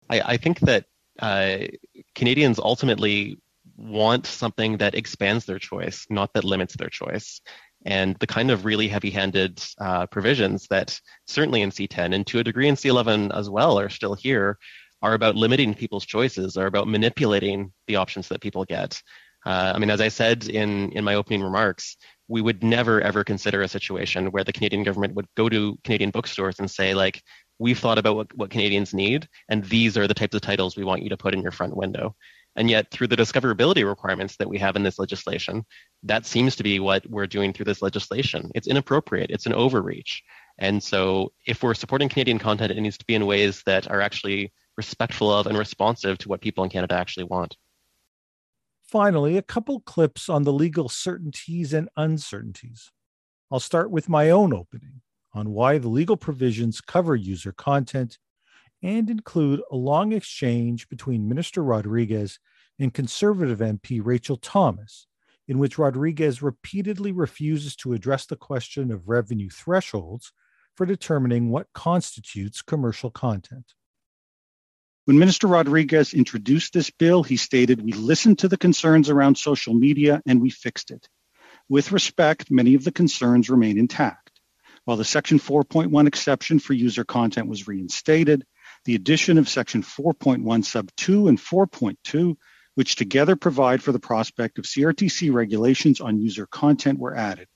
I, 0.09 0.21
I 0.21 0.37
think 0.37 0.59
that 0.61 0.85
uh, 1.19 1.59
Canadians 2.15 2.59
ultimately 2.59 3.37
want 3.77 4.25
something 4.25 4.77
that 4.77 4.95
expands 4.95 5.45
their 5.45 5.59
choice, 5.59 6.05
not 6.09 6.33
that 6.33 6.43
limits 6.43 6.75
their 6.75 6.89
choice. 6.89 7.39
And 7.85 8.15
the 8.19 8.27
kind 8.27 8.49
of 8.49 8.65
really 8.65 8.87
heavy 8.87 9.11
handed 9.11 9.63
uh, 9.79 10.07
provisions 10.07 10.67
that 10.69 10.99
certainly 11.27 11.61
in 11.61 11.69
C10 11.69 12.15
and 12.15 12.25
to 12.27 12.39
a 12.39 12.43
degree 12.43 12.67
in 12.67 12.75
C11 12.75 13.37
as 13.37 13.47
well 13.47 13.79
are 13.79 13.89
still 13.89 14.15
here 14.15 14.57
are 15.05 15.13
about 15.13 15.35
limiting 15.35 15.75
people's 15.75 16.03
choices, 16.03 16.57
are 16.57 16.65
about 16.65 16.87
manipulating 16.87 17.71
the 17.85 17.95
options 17.95 18.27
that 18.27 18.41
people 18.41 18.65
get. 18.65 18.99
Uh, 19.45 19.71
I 19.75 19.77
mean, 19.77 19.91
as 19.91 20.01
I 20.01 20.07
said 20.07 20.47
in, 20.49 20.91
in 20.93 21.03
my 21.03 21.13
opening 21.13 21.43
remarks, 21.43 21.97
we 22.27 22.41
would 22.41 22.63
never 22.63 23.01
ever 23.01 23.23
consider 23.23 23.61
a 23.61 23.67
situation 23.67 24.31
where 24.31 24.43
the 24.43 24.51
Canadian 24.51 24.81
government 24.81 25.13
would 25.13 25.27
go 25.37 25.47
to 25.47 25.77
Canadian 25.83 26.09
bookstores 26.09 26.57
and 26.57 26.69
say, 26.69 26.95
like, 26.95 27.21
we've 27.59 27.77
thought 27.77 27.99
about 27.99 28.15
what, 28.15 28.35
what 28.35 28.49
Canadians 28.49 28.95
need, 28.95 29.29
and 29.47 29.63
these 29.65 29.95
are 29.95 30.07
the 30.07 30.15
types 30.15 30.33
of 30.33 30.41
titles 30.41 30.75
we 30.75 30.83
want 30.83 31.03
you 31.03 31.09
to 31.09 31.17
put 31.17 31.35
in 31.35 31.43
your 31.43 31.51
front 31.51 31.77
window. 31.77 32.15
And 32.55 32.67
yet, 32.67 32.89
through 32.89 33.09
the 33.09 33.15
discoverability 33.15 33.87
requirements 33.87 34.37
that 34.37 34.49
we 34.49 34.57
have 34.57 34.75
in 34.75 34.81
this 34.81 34.97
legislation, 34.97 35.65
that 36.01 36.25
seems 36.25 36.55
to 36.55 36.63
be 36.63 36.79
what 36.79 37.07
we're 37.07 37.27
doing 37.27 37.53
through 37.53 37.65
this 37.65 37.83
legislation. 37.83 38.49
It's 38.55 38.67
inappropriate, 38.67 39.29
it's 39.29 39.45
an 39.45 39.53
overreach. 39.53 40.23
And 40.57 40.81
so, 40.81 41.31
if 41.45 41.61
we're 41.61 41.75
supporting 41.75 42.09
Canadian 42.09 42.39
content, 42.39 42.71
it 42.71 42.81
needs 42.81 42.97
to 42.97 43.05
be 43.05 43.13
in 43.13 43.27
ways 43.27 43.61
that 43.67 43.91
are 43.91 44.01
actually 44.01 44.51
respectful 44.77 45.31
of 45.31 45.47
and 45.47 45.57
responsive 45.57 46.17
to 46.19 46.29
what 46.29 46.41
people 46.41 46.63
in 46.63 46.69
Canada 46.69 46.95
actually 46.95 47.23
want. 47.23 47.57
Finally, 48.83 49.37
a 49.37 49.41
couple 49.41 49.79
clips 49.81 50.29
on 50.29 50.43
the 50.43 50.53
legal 50.53 50.89
certainties 50.89 51.73
and 51.73 51.89
uncertainties. 51.97 52.91
I'll 53.51 53.59
start 53.59 53.89
with 53.89 54.09
my 54.09 54.29
own 54.29 54.53
opening 54.53 55.01
on 55.33 55.51
why 55.51 55.77
the 55.77 55.87
legal 55.87 56.17
provisions 56.17 56.81
cover 56.81 57.15
user 57.15 57.51
content 57.51 58.17
and 58.83 59.09
include 59.09 59.61
a 59.71 59.75
long 59.75 60.11
exchange 60.11 60.87
between 60.89 61.27
Minister 61.27 61.63
Rodriguez 61.63 62.39
and 62.79 62.93
Conservative 62.93 63.59
MP 63.59 64.01
Rachel 64.03 64.37
Thomas, 64.37 65.07
in 65.47 65.57
which 65.57 65.77
Rodriguez 65.77 66.41
repeatedly 66.41 67.11
refuses 67.11 67.75
to 67.77 67.93
address 67.93 68.25
the 68.25 68.35
question 68.35 68.91
of 68.91 69.07
revenue 69.07 69.49
thresholds 69.49 70.31
for 70.75 70.85
determining 70.85 71.49
what 71.49 71.73
constitutes 71.73 72.61
commercial 72.61 73.09
content. 73.09 73.73
When 75.05 75.19
Minister 75.19 75.45
Rodriguez 75.45 76.15
introduced 76.15 76.73
this 76.73 76.89
bill, 76.89 77.21
he 77.21 77.37
stated, 77.37 77.79
We 77.79 77.93
listened 77.93 78.39
to 78.39 78.47
the 78.47 78.57
concerns 78.57 79.07
around 79.11 79.37
social 79.37 79.75
media 79.75 80.19
and 80.25 80.41
we 80.41 80.49
fixed 80.49 80.89
it. 80.89 81.07
With 81.69 81.91
respect, 81.91 82.49
many 82.49 82.73
of 82.73 82.83
the 82.83 82.91
concerns 82.91 83.47
remain 83.47 83.77
intact. 83.77 84.31
While 84.83 84.97
the 84.97 85.05
Section 85.05 85.37
4.1 85.37 86.07
exception 86.07 86.57
for 86.57 86.73
user 86.73 87.03
content 87.03 87.47
was 87.47 87.67
reinstated, 87.67 88.47
the 88.85 88.95
addition 88.95 89.37
of 89.37 89.47
Section 89.47 89.83
4.1 89.83 90.65
sub 90.65 90.89
2 90.97 91.27
and 91.27 91.37
4.2, 91.37 92.35
which 92.73 92.95
together 92.95 93.35
provide 93.35 93.83
for 93.83 93.91
the 93.91 93.99
prospect 93.99 94.57
of 94.57 94.65
CRTC 94.65 95.31
regulations 95.31 96.01
on 96.01 96.19
user 96.19 96.47
content, 96.47 96.97
were 96.97 97.15
added. 97.15 97.47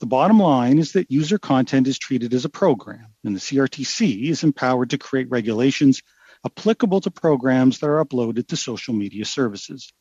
The 0.00 0.06
bottom 0.06 0.38
line 0.38 0.78
is 0.78 0.92
that 0.92 1.10
user 1.10 1.38
content 1.38 1.88
is 1.88 1.98
treated 1.98 2.34
as 2.34 2.44
a 2.44 2.50
program, 2.50 3.06
and 3.24 3.34
the 3.34 3.40
CRTC 3.40 4.24
is 4.28 4.44
empowered 4.44 4.90
to 4.90 4.98
create 4.98 5.30
regulations 5.30 6.02
applicable 6.44 7.00
to 7.00 7.10
programs 7.10 7.78
that 7.78 7.88
are 7.88 8.04
uploaded 8.04 8.48
to 8.48 8.56
social 8.56 8.94
media 8.94 9.24
services. 9.24 9.92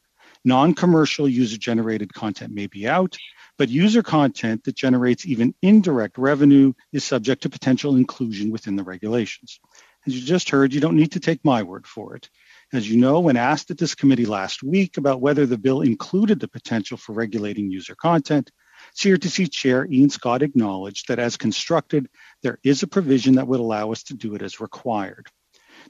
Non 0.44 0.74
commercial 0.74 1.30
user 1.30 1.58
generated 1.58 2.14
content 2.14 2.54
may 2.54 2.68
be 2.68 2.88
out, 2.88 3.18
but 3.58 3.70
user 3.70 4.02
content 4.02 4.64
that 4.64 4.76
generates 4.76 5.26
even 5.26 5.54
indirect 5.62 6.18
revenue 6.18 6.74
is 6.92 7.04
subject 7.04 7.44
to 7.44 7.50
potential 7.50 7.96
inclusion 7.96 8.50
within 8.50 8.76
the 8.76 8.84
regulations. 8.84 9.60
As 10.08 10.16
you 10.16 10.26
just 10.26 10.50
heard, 10.50 10.74
you 10.74 10.82
don't 10.82 10.96
need 10.96 11.12
to 11.12 11.20
take 11.20 11.46
my 11.46 11.62
word 11.62 11.86
for 11.86 12.16
it. 12.16 12.28
As 12.74 12.90
you 12.90 12.98
know, 12.98 13.20
when 13.20 13.38
asked 13.38 13.70
at 13.70 13.78
this 13.78 13.94
committee 13.94 14.26
last 14.26 14.64
week 14.64 14.98
about 14.98 15.22
whether 15.22 15.46
the 15.46 15.60
bill 15.60 15.82
included 15.82 16.40
the 16.40 16.48
potential 16.48 16.98
for 16.98 17.14
regulating 17.14 17.70
user 17.70 17.94
content, 17.94 18.50
CRTC 18.96 19.52
Chair 19.52 19.86
Ian 19.86 20.10
Scott 20.10 20.42
acknowledged 20.42 21.08
that 21.08 21.20
as 21.20 21.38
constructed, 21.38 22.10
there 22.42 22.58
is 22.64 22.82
a 22.82 22.88
provision 22.88 23.36
that 23.36 23.48
would 23.48 23.60
allow 23.60 23.92
us 23.92 24.04
to 24.04 24.16
do 24.16 24.34
it 24.34 24.42
as 24.42 24.60
required. 24.60 25.28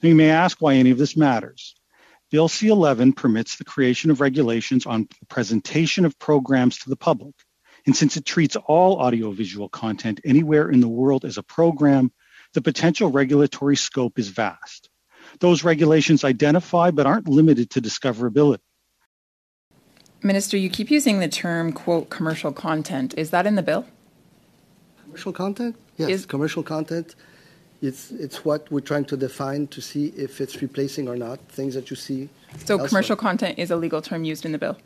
Now, 0.01 0.09
you 0.09 0.15
may 0.15 0.29
ask 0.31 0.61
why 0.61 0.75
any 0.75 0.91
of 0.91 0.97
this 0.97 1.15
matters. 1.15 1.75
Bill 2.31 2.47
C 2.47 2.69
11 2.69 3.13
permits 3.13 3.57
the 3.57 3.65
creation 3.65 4.09
of 4.09 4.21
regulations 4.21 4.85
on 4.85 5.07
the 5.19 5.25
presentation 5.27 6.05
of 6.05 6.17
programs 6.17 6.79
to 6.79 6.89
the 6.89 6.95
public. 6.95 7.35
And 7.85 7.95
since 7.95 8.15
it 8.15 8.25
treats 8.25 8.55
all 8.55 8.99
audiovisual 8.99 9.69
content 9.69 10.21
anywhere 10.23 10.69
in 10.69 10.79
the 10.79 10.87
world 10.87 11.25
as 11.25 11.37
a 11.37 11.43
program, 11.43 12.11
the 12.53 12.61
potential 12.61 13.11
regulatory 13.11 13.75
scope 13.75 14.17
is 14.17 14.29
vast. 14.29 14.89
Those 15.39 15.63
regulations 15.63 16.23
identify 16.23 16.91
but 16.91 17.05
aren't 17.05 17.27
limited 17.27 17.71
to 17.71 17.81
discoverability. 17.81 18.59
Minister, 20.23 20.57
you 20.57 20.69
keep 20.69 20.91
using 20.91 21.19
the 21.19 21.27
term, 21.27 21.73
quote, 21.73 22.09
commercial 22.09 22.51
content. 22.51 23.15
Is 23.17 23.31
that 23.31 23.47
in 23.47 23.55
the 23.55 23.63
bill? 23.63 23.85
Commercial 25.03 25.33
content? 25.33 25.75
Yes, 25.97 26.25
commercial 26.25 26.63
content. 26.63 27.15
It's, 27.81 28.11
it's 28.11 28.45
what 28.45 28.71
we're 28.71 28.81
trying 28.81 29.05
to 29.05 29.17
define 29.17 29.67
to 29.67 29.81
see 29.81 30.07
if 30.15 30.39
it's 30.39 30.61
replacing 30.61 31.07
or 31.07 31.15
not, 31.15 31.39
things 31.49 31.73
that 31.73 31.89
you 31.89 31.95
see. 31.95 32.29
So 32.65 32.75
elsewhere. 32.75 32.89
commercial 32.89 33.15
content 33.15 33.57
is 33.57 33.71
a 33.71 33.75
legal 33.75 34.01
term 34.01 34.23
used 34.23 34.45
in 34.45 34.51
the 34.51 34.59
bill. 34.59 34.77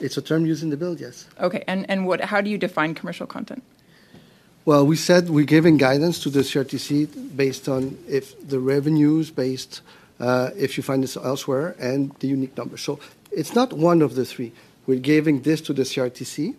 It's 0.00 0.16
a 0.16 0.22
term 0.22 0.44
used 0.44 0.62
in 0.62 0.70
the 0.70 0.76
bill, 0.76 0.98
yes. 0.98 1.26
Okay, 1.40 1.64
and, 1.66 1.88
and 1.88 2.06
what, 2.06 2.20
how 2.20 2.40
do 2.40 2.50
you 2.50 2.58
define 2.58 2.94
commercial 2.94 3.26
content? 3.26 3.62
Well, 4.64 4.86
we 4.86 4.96
said 4.96 5.28
we're 5.28 5.44
giving 5.44 5.76
guidance 5.76 6.20
to 6.22 6.30
the 6.30 6.40
CRTC 6.40 7.36
based 7.36 7.68
on 7.68 7.98
if 8.08 8.48
the 8.48 8.60
revenues 8.60 9.30
based, 9.30 9.80
uh, 10.20 10.50
if 10.56 10.76
you 10.76 10.82
find 10.82 11.02
this 11.02 11.16
elsewhere, 11.16 11.74
and 11.80 12.12
the 12.20 12.28
unique 12.28 12.56
number. 12.56 12.76
So 12.76 13.00
it's 13.32 13.54
not 13.54 13.72
one 13.72 14.02
of 14.02 14.14
the 14.14 14.24
three. 14.24 14.52
We're 14.86 15.00
giving 15.00 15.42
this 15.42 15.60
to 15.62 15.72
the 15.72 15.82
CRTC, 15.82 16.54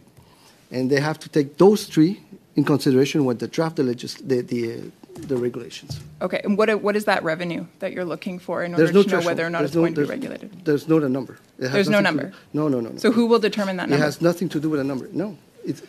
and 0.71 0.89
they 0.89 0.99
have 0.99 1.17
to 1.19 1.29
take 1.29 1.57
those 1.57 1.85
three 1.85 2.21
in 2.55 2.65
consideration 2.65 3.23
when 3.25 3.37
they 3.37 3.47
draft 3.47 3.77
the, 3.77 3.83
legis- 3.83 4.15
the, 4.15 4.41
the, 4.41 4.73
uh, 4.73 4.77
the 5.15 5.37
regulations. 5.37 5.99
Okay, 6.21 6.41
and 6.43 6.57
what, 6.57 6.69
what 6.81 6.95
is 6.95 7.05
that 7.05 7.23
revenue 7.23 7.65
that 7.79 7.93
you're 7.93 8.05
looking 8.05 8.39
for 8.39 8.63
in 8.63 8.73
order 8.73 8.83
There's 8.83 8.93
no 8.95 9.03
to 9.03 9.07
know 9.07 9.11
threshold. 9.11 9.25
whether 9.25 9.45
or 9.45 9.49
not 9.49 9.59
There's 9.59 9.69
it's 9.71 9.75
no- 9.75 9.81
going 9.81 9.93
to 9.95 10.01
be 10.01 10.07
there's- 10.07 10.19
regulated? 10.21 10.65
There's 10.65 10.87
not 10.87 11.03
a 11.03 11.09
number. 11.09 11.37
It 11.59 11.63
has 11.63 11.71
There's 11.73 11.89
no 11.89 11.99
nothing 11.99 12.17
to- 12.17 12.23
number? 12.25 12.37
no, 12.53 12.67
no, 12.67 12.79
no, 12.79 12.89
no. 12.89 12.97
So 12.97 13.11
who 13.11 13.25
will 13.27 13.39
determine 13.39 13.77
that 13.77 13.83
number? 13.89 13.95
It 13.95 13.99
number? 13.99 14.05
has 14.05 14.21
nothing 14.21 14.49
to 14.49 14.59
do 14.59 14.69
with 14.69 14.79
a 14.79 14.83
number. 14.83 15.07
No. 15.13 15.37
It's, 15.65 15.81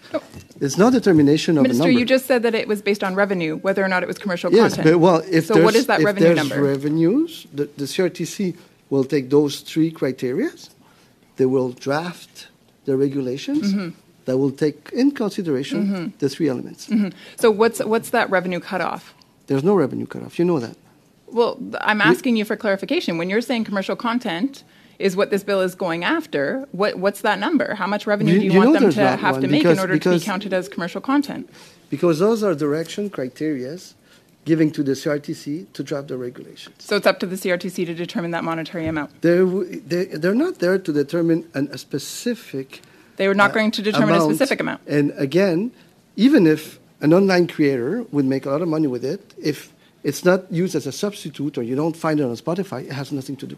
it's 0.61 0.79
not 0.79 0.93
determination 0.93 1.59
of 1.59 1.63
a 1.63 1.63
Minister, 1.65 1.85
number. 1.89 1.99
you 1.99 2.05
just 2.07 2.27
said 2.27 2.45
that 2.45 2.55
it 2.55 2.69
was 2.69 2.81
based 2.81 3.03
on 3.03 3.17
revenue, 3.17 3.57
whether 3.57 3.83
or 3.83 3.89
not 3.89 4.05
it 4.05 4.07
was 4.07 4.19
commercial 4.19 4.53
Yes, 4.53 4.77
content. 4.77 4.95
but 4.95 4.99
well, 5.01 5.23
if 5.29 5.47
so 5.47 5.55
what 5.55 5.61
there's- 5.73 5.77
is 5.77 5.87
that 5.89 6.01
if 6.01 6.07
revenue 6.07 6.35
there's 6.35 6.49
number? 6.49 6.63
revenues, 6.63 7.47
the, 7.53 7.65
the 7.77 7.85
CRTC 7.87 8.57
will 8.91 9.03
take 9.05 9.31
those 9.31 9.61
three 9.61 9.91
criteria. 9.91 10.51
They 11.37 11.47
will 11.47 11.71
draft 11.73 12.47
the 12.85 12.97
regulations 12.97 13.75
Mhm. 13.75 13.95
That 14.27 14.39
will 14.39 14.51
take 14.51 14.91
in 14.93 15.11
consideration 15.11 15.87
Mhm. 15.87 16.19
the 16.19 16.29
three 16.29 16.49
elements. 16.49 16.89
Mhm. 16.89 17.13
So 17.39 17.51
what's 17.51 17.79
what's 17.85 18.11
that 18.11 18.31
revenue 18.31 18.61
cutoff? 18.61 19.15
There's 19.47 19.65
no 19.65 19.75
revenue 19.75 20.07
cutoff. 20.07 20.39
You 20.39 20.45
know 20.45 20.59
that. 20.61 20.77
Well, 21.31 21.59
I'm 21.81 22.01
asking 22.01 22.37
you 22.37 22.45
for 22.45 22.57
clarification. 22.57 23.19
When 23.19 23.29
you're 23.29 23.41
saying 23.41 23.65
commercial 23.65 23.97
content 23.97 24.63
is 24.99 25.17
what 25.17 25.31
this 25.31 25.43
bill 25.43 25.61
is 25.61 25.75
going 25.75 26.05
after, 26.05 26.67
what 26.73 26.97
what's 26.99 27.21
that 27.23 27.39
number? 27.39 27.75
How 27.75 27.87
much 27.87 28.07
revenue 28.07 28.35
You- 28.35 28.41
do 28.41 28.47
you, 28.47 28.53
you 28.53 28.59
want 28.59 28.73
them 28.79 28.91
to 28.93 29.17
have 29.17 29.41
to 29.41 29.49
make 29.49 29.63
because- 29.63 29.77
in 29.79 29.81
order 29.81 29.99
to 29.99 30.11
be 30.11 30.21
counted 30.21 30.53
as 30.55 30.69
commercial 30.69 31.01
content? 31.01 31.49
Because 31.91 32.19
those 32.19 32.43
are 32.43 32.55
direction 32.55 33.11
criteria 33.11 33.77
giving 34.47 34.71
to 34.71 34.83
the 34.83 34.93
CRTC 34.95 35.67
to 35.73 35.83
draft 35.83 36.09
the 36.09 36.17
regulations. 36.19 36.75
So 36.79 36.97
it's 36.97 37.07
up 37.07 37.19
to 37.21 37.27
the 37.27 37.37
CRTC 37.37 37.85
to 37.87 37.95
determine 37.95 38.31
that 38.33 38.45
monetary 38.45 38.87
amount. 38.87 39.11
They're, 39.23 39.47
they, 39.47 40.05
they're 40.05 40.35
not 40.35 40.59
there 40.59 40.79
to 40.79 40.93
determine 40.93 41.45
an, 41.55 41.69
a 41.73 41.79
specific 41.79 42.83
They 43.17 43.29
were 43.29 43.35
not 43.35 43.51
uh, 43.51 43.55
going 43.55 43.71
to 43.73 43.83
determine 43.83 44.15
a 44.15 44.21
specific 44.21 44.61
amount. 44.61 44.83
And 44.87 45.13
again, 45.17 45.73
even 46.17 46.47
if 46.47 46.79
an 47.01 47.13
online 47.13 47.47
creator 47.47 48.05
would 48.13 48.25
make 48.25 48.47
a 48.47 48.51
lot 48.51 48.63
of 48.63 48.69
money 48.69 48.87
with 48.87 49.05
it, 49.05 49.35
if 49.39 49.73
it's 50.03 50.25
not 50.25 50.51
used 50.53 50.75
as 50.75 50.87
a 50.87 50.93
substitute 50.93 51.59
or 51.59 51.63
you 51.63 51.77
don't 51.77 51.97
find 51.97 52.21
it 52.21 52.25
on 52.25 52.37
Spotify, 52.37 52.85
it 52.85 52.93
has 52.93 53.13
nothing 53.13 53.37
to 53.37 53.47
do. 53.47 53.57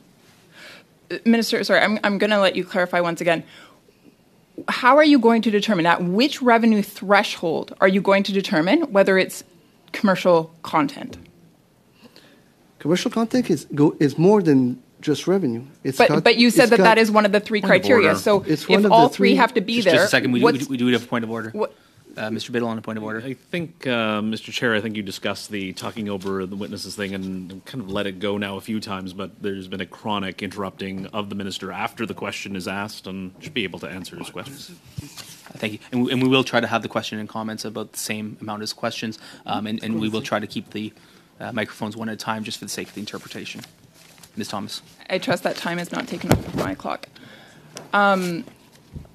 Minister, 1.25 1.62
sorry, 1.64 1.80
I'm, 1.80 1.98
I'm 2.04 2.18
going 2.18 2.30
to 2.30 2.40
let 2.40 2.56
you 2.56 2.64
clarify 2.64 3.00
once 3.00 3.20
again. 3.20 3.44
How 4.68 4.96
are 4.96 5.04
you 5.04 5.18
going 5.18 5.42
to 5.42 5.50
determine 5.50 5.86
at 5.86 6.02
which 6.02 6.40
revenue 6.40 6.82
threshold 6.82 7.75
are 7.80 7.88
you 7.88 8.00
going 8.00 8.22
to 8.25 8.32
determine 8.32 8.82
whether 8.92 9.18
it's 9.18 9.44
commercial 9.92 10.54
content? 10.62 11.16
Commercial 12.78 13.10
content 13.10 13.50
is 13.50 13.66
go 13.75 13.96
is 14.00 14.16
more 14.16 14.42
than 14.42 14.82
just 15.00 15.26
revenue. 15.26 15.62
It's 15.84 15.98
But, 15.98 16.08
got- 16.08 16.24
but 16.24 16.36
you 16.36 16.50
said 16.50 16.64
it's 16.64 16.70
that 16.70 16.76
got- 16.78 16.84
that 16.84 16.98
is 16.98 17.10
one 17.10 17.24
of 17.26 17.32
the 17.32 17.40
three 17.40 17.60
of 17.60 17.64
criteria. 17.64 18.08
order. 18.08 18.18
So 18.18 18.42
It's 18.46 18.62
if 18.62 18.68
one 18.68 18.78
of 18.78 18.82
the 18.84 18.90
all 18.90 19.08
three 19.08 19.30
three- 19.30 19.36
have 19.36 19.54
to 19.54 19.60
be 19.60 19.74
Just, 19.76 19.86
there, 19.86 19.94
just 19.96 20.06
a 20.06 20.10
second. 20.10 20.32
We 20.32 20.40
do, 20.40 20.46
we 20.46 20.52
what's- 20.52 20.66
do, 20.66 20.70
we 20.70 20.76
do 20.76 20.86
have 20.88 21.04
a 21.04 21.06
point 21.06 21.24
of 21.24 21.30
order. 21.30 21.50
What- 21.50 21.74
Uh, 22.16 22.30
Mr. 22.30 22.50
Bittle 22.50 22.68
on 22.68 22.78
a 22.78 22.80
point 22.80 22.96
of 22.96 23.04
order. 23.04 23.20
I 23.22 23.34
think, 23.34 23.86
uh, 23.86 24.22
Mr. 24.22 24.50
Chair, 24.50 24.74
I 24.74 24.80
think 24.80 24.96
you 24.96 25.02
discussed 25.02 25.50
the 25.50 25.74
talking 25.74 26.08
over 26.08 26.46
the 26.46 26.56
witnesses 26.56 26.94
thing 26.96 27.12
and 27.12 27.62
kind 27.66 27.84
of 27.84 27.90
let 27.90 28.06
it 28.06 28.20
go 28.20 28.38
now 28.38 28.56
a 28.56 28.60
few 28.62 28.80
times, 28.80 29.12
but 29.12 29.42
there's 29.42 29.68
been 29.68 29.82
a 29.82 29.86
chronic 29.86 30.42
interrupting 30.42 31.04
of 31.08 31.28
the 31.28 31.34
minister 31.34 31.70
after 31.70 32.06
the 32.06 32.14
question 32.14 32.56
is 32.56 32.66
asked 32.66 33.06
and 33.06 33.32
should 33.40 33.52
be 33.52 33.64
able 33.64 33.78
to 33.80 33.86
answer 33.86 34.16
his 34.16 34.30
questions. 34.30 34.70
Thank 35.58 35.74
you. 35.74 35.78
And 35.92 36.06
we, 36.06 36.12
and 36.12 36.22
we 36.22 36.28
will 36.30 36.42
try 36.42 36.58
to 36.58 36.66
have 36.66 36.80
the 36.80 36.88
question 36.88 37.18
and 37.18 37.28
comments 37.28 37.66
about 37.66 37.92
the 37.92 37.98
same 37.98 38.38
amount 38.40 38.62
as 38.62 38.72
questions, 38.72 39.18
um, 39.44 39.66
and, 39.66 39.85
and 39.85 40.00
we 40.00 40.09
will 40.09 40.22
try 40.22 40.40
to 40.40 40.46
keep 40.46 40.70
the 40.70 40.94
uh, 41.38 41.52
microphones 41.52 41.98
one 41.98 42.09
at 42.09 42.14
a 42.14 42.16
time 42.16 42.44
just 42.44 42.59
for 42.61 42.64
the 42.64 42.70
sake 42.70 42.88
of 42.88 42.94
the 42.94 43.00
interpretation. 43.00 43.61
Ms. 44.37 44.49
Thomas. 44.49 44.83
I 45.09 45.18
trust 45.18 45.42
that 45.44 45.57
time 45.57 45.79
is 45.79 45.92
not 45.92 46.07
taken 46.07 46.33
off 46.33 46.55
my 46.57 46.75
clock. 46.75 47.09
Um, 47.92 48.44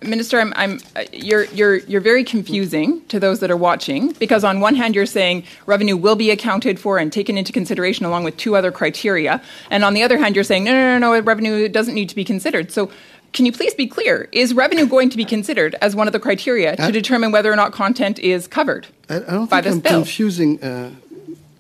Minister, 0.04 0.40
I'm, 0.40 0.52
I'm, 0.56 0.80
uh, 0.96 1.04
you're, 1.14 1.44
you're, 1.46 1.78
you're 1.78 2.02
very 2.02 2.24
confusing 2.24 3.06
to 3.08 3.20
those 3.20 3.40
that 3.40 3.52
are 3.52 3.58
watching 3.58 4.14
because 4.14 4.44
on 4.44 4.60
one 4.60 4.74
hand 4.76 4.96
you're 4.96 5.06
saying 5.06 5.44
revenue 5.68 5.96
will 5.96 6.16
be 6.16 6.32
accounted 6.32 6.80
for 6.80 6.98
and 6.98 7.14
taken 7.14 7.38
into 7.38 7.52
consideration 7.52 8.06
along 8.06 8.24
with 8.24 8.36
two 8.38 8.56
other 8.56 8.72
criteria, 8.72 9.42
and 9.70 9.84
on 9.84 9.94
the 9.94 10.02
other 10.02 10.18
hand 10.18 10.36
you're 10.36 10.44
saying 10.44 10.64
no, 10.64 10.72
no, 10.72 10.98
no, 10.98 11.14
no, 11.14 11.20
revenue 11.22 11.68
doesn't 11.70 11.94
need 11.94 12.10
to 12.10 12.16
be 12.16 12.24
considered. 12.24 12.72
So, 12.72 12.92
can 13.34 13.46
you 13.46 13.52
please 13.52 13.74
be 13.76 13.88
clear? 13.88 14.28
Is 14.32 14.54
revenue 14.54 14.86
going 14.88 15.10
to 15.12 15.18
be 15.18 15.24
considered 15.24 15.76
as 15.82 15.96
one 15.96 16.06
of 16.08 16.14
the 16.14 16.20
criteria 16.20 16.76
to 16.76 16.84
Uh, 16.84 16.92
determine 16.92 17.32
whether 17.32 17.52
or 17.52 17.56
not 17.56 17.72
content 17.72 18.18
is 18.20 18.48
covered 18.48 18.88
I, 19.08 19.18
I 19.18 19.20
don't 19.20 19.50
by 19.50 19.62
think 19.62 19.66
this 19.66 19.74
I'm 19.76 19.80
bill? 19.82 19.92
confusing, 20.02 20.64
uh, 20.64 20.90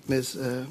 Ms. 0.07 0.35
Uh, 0.35 0.65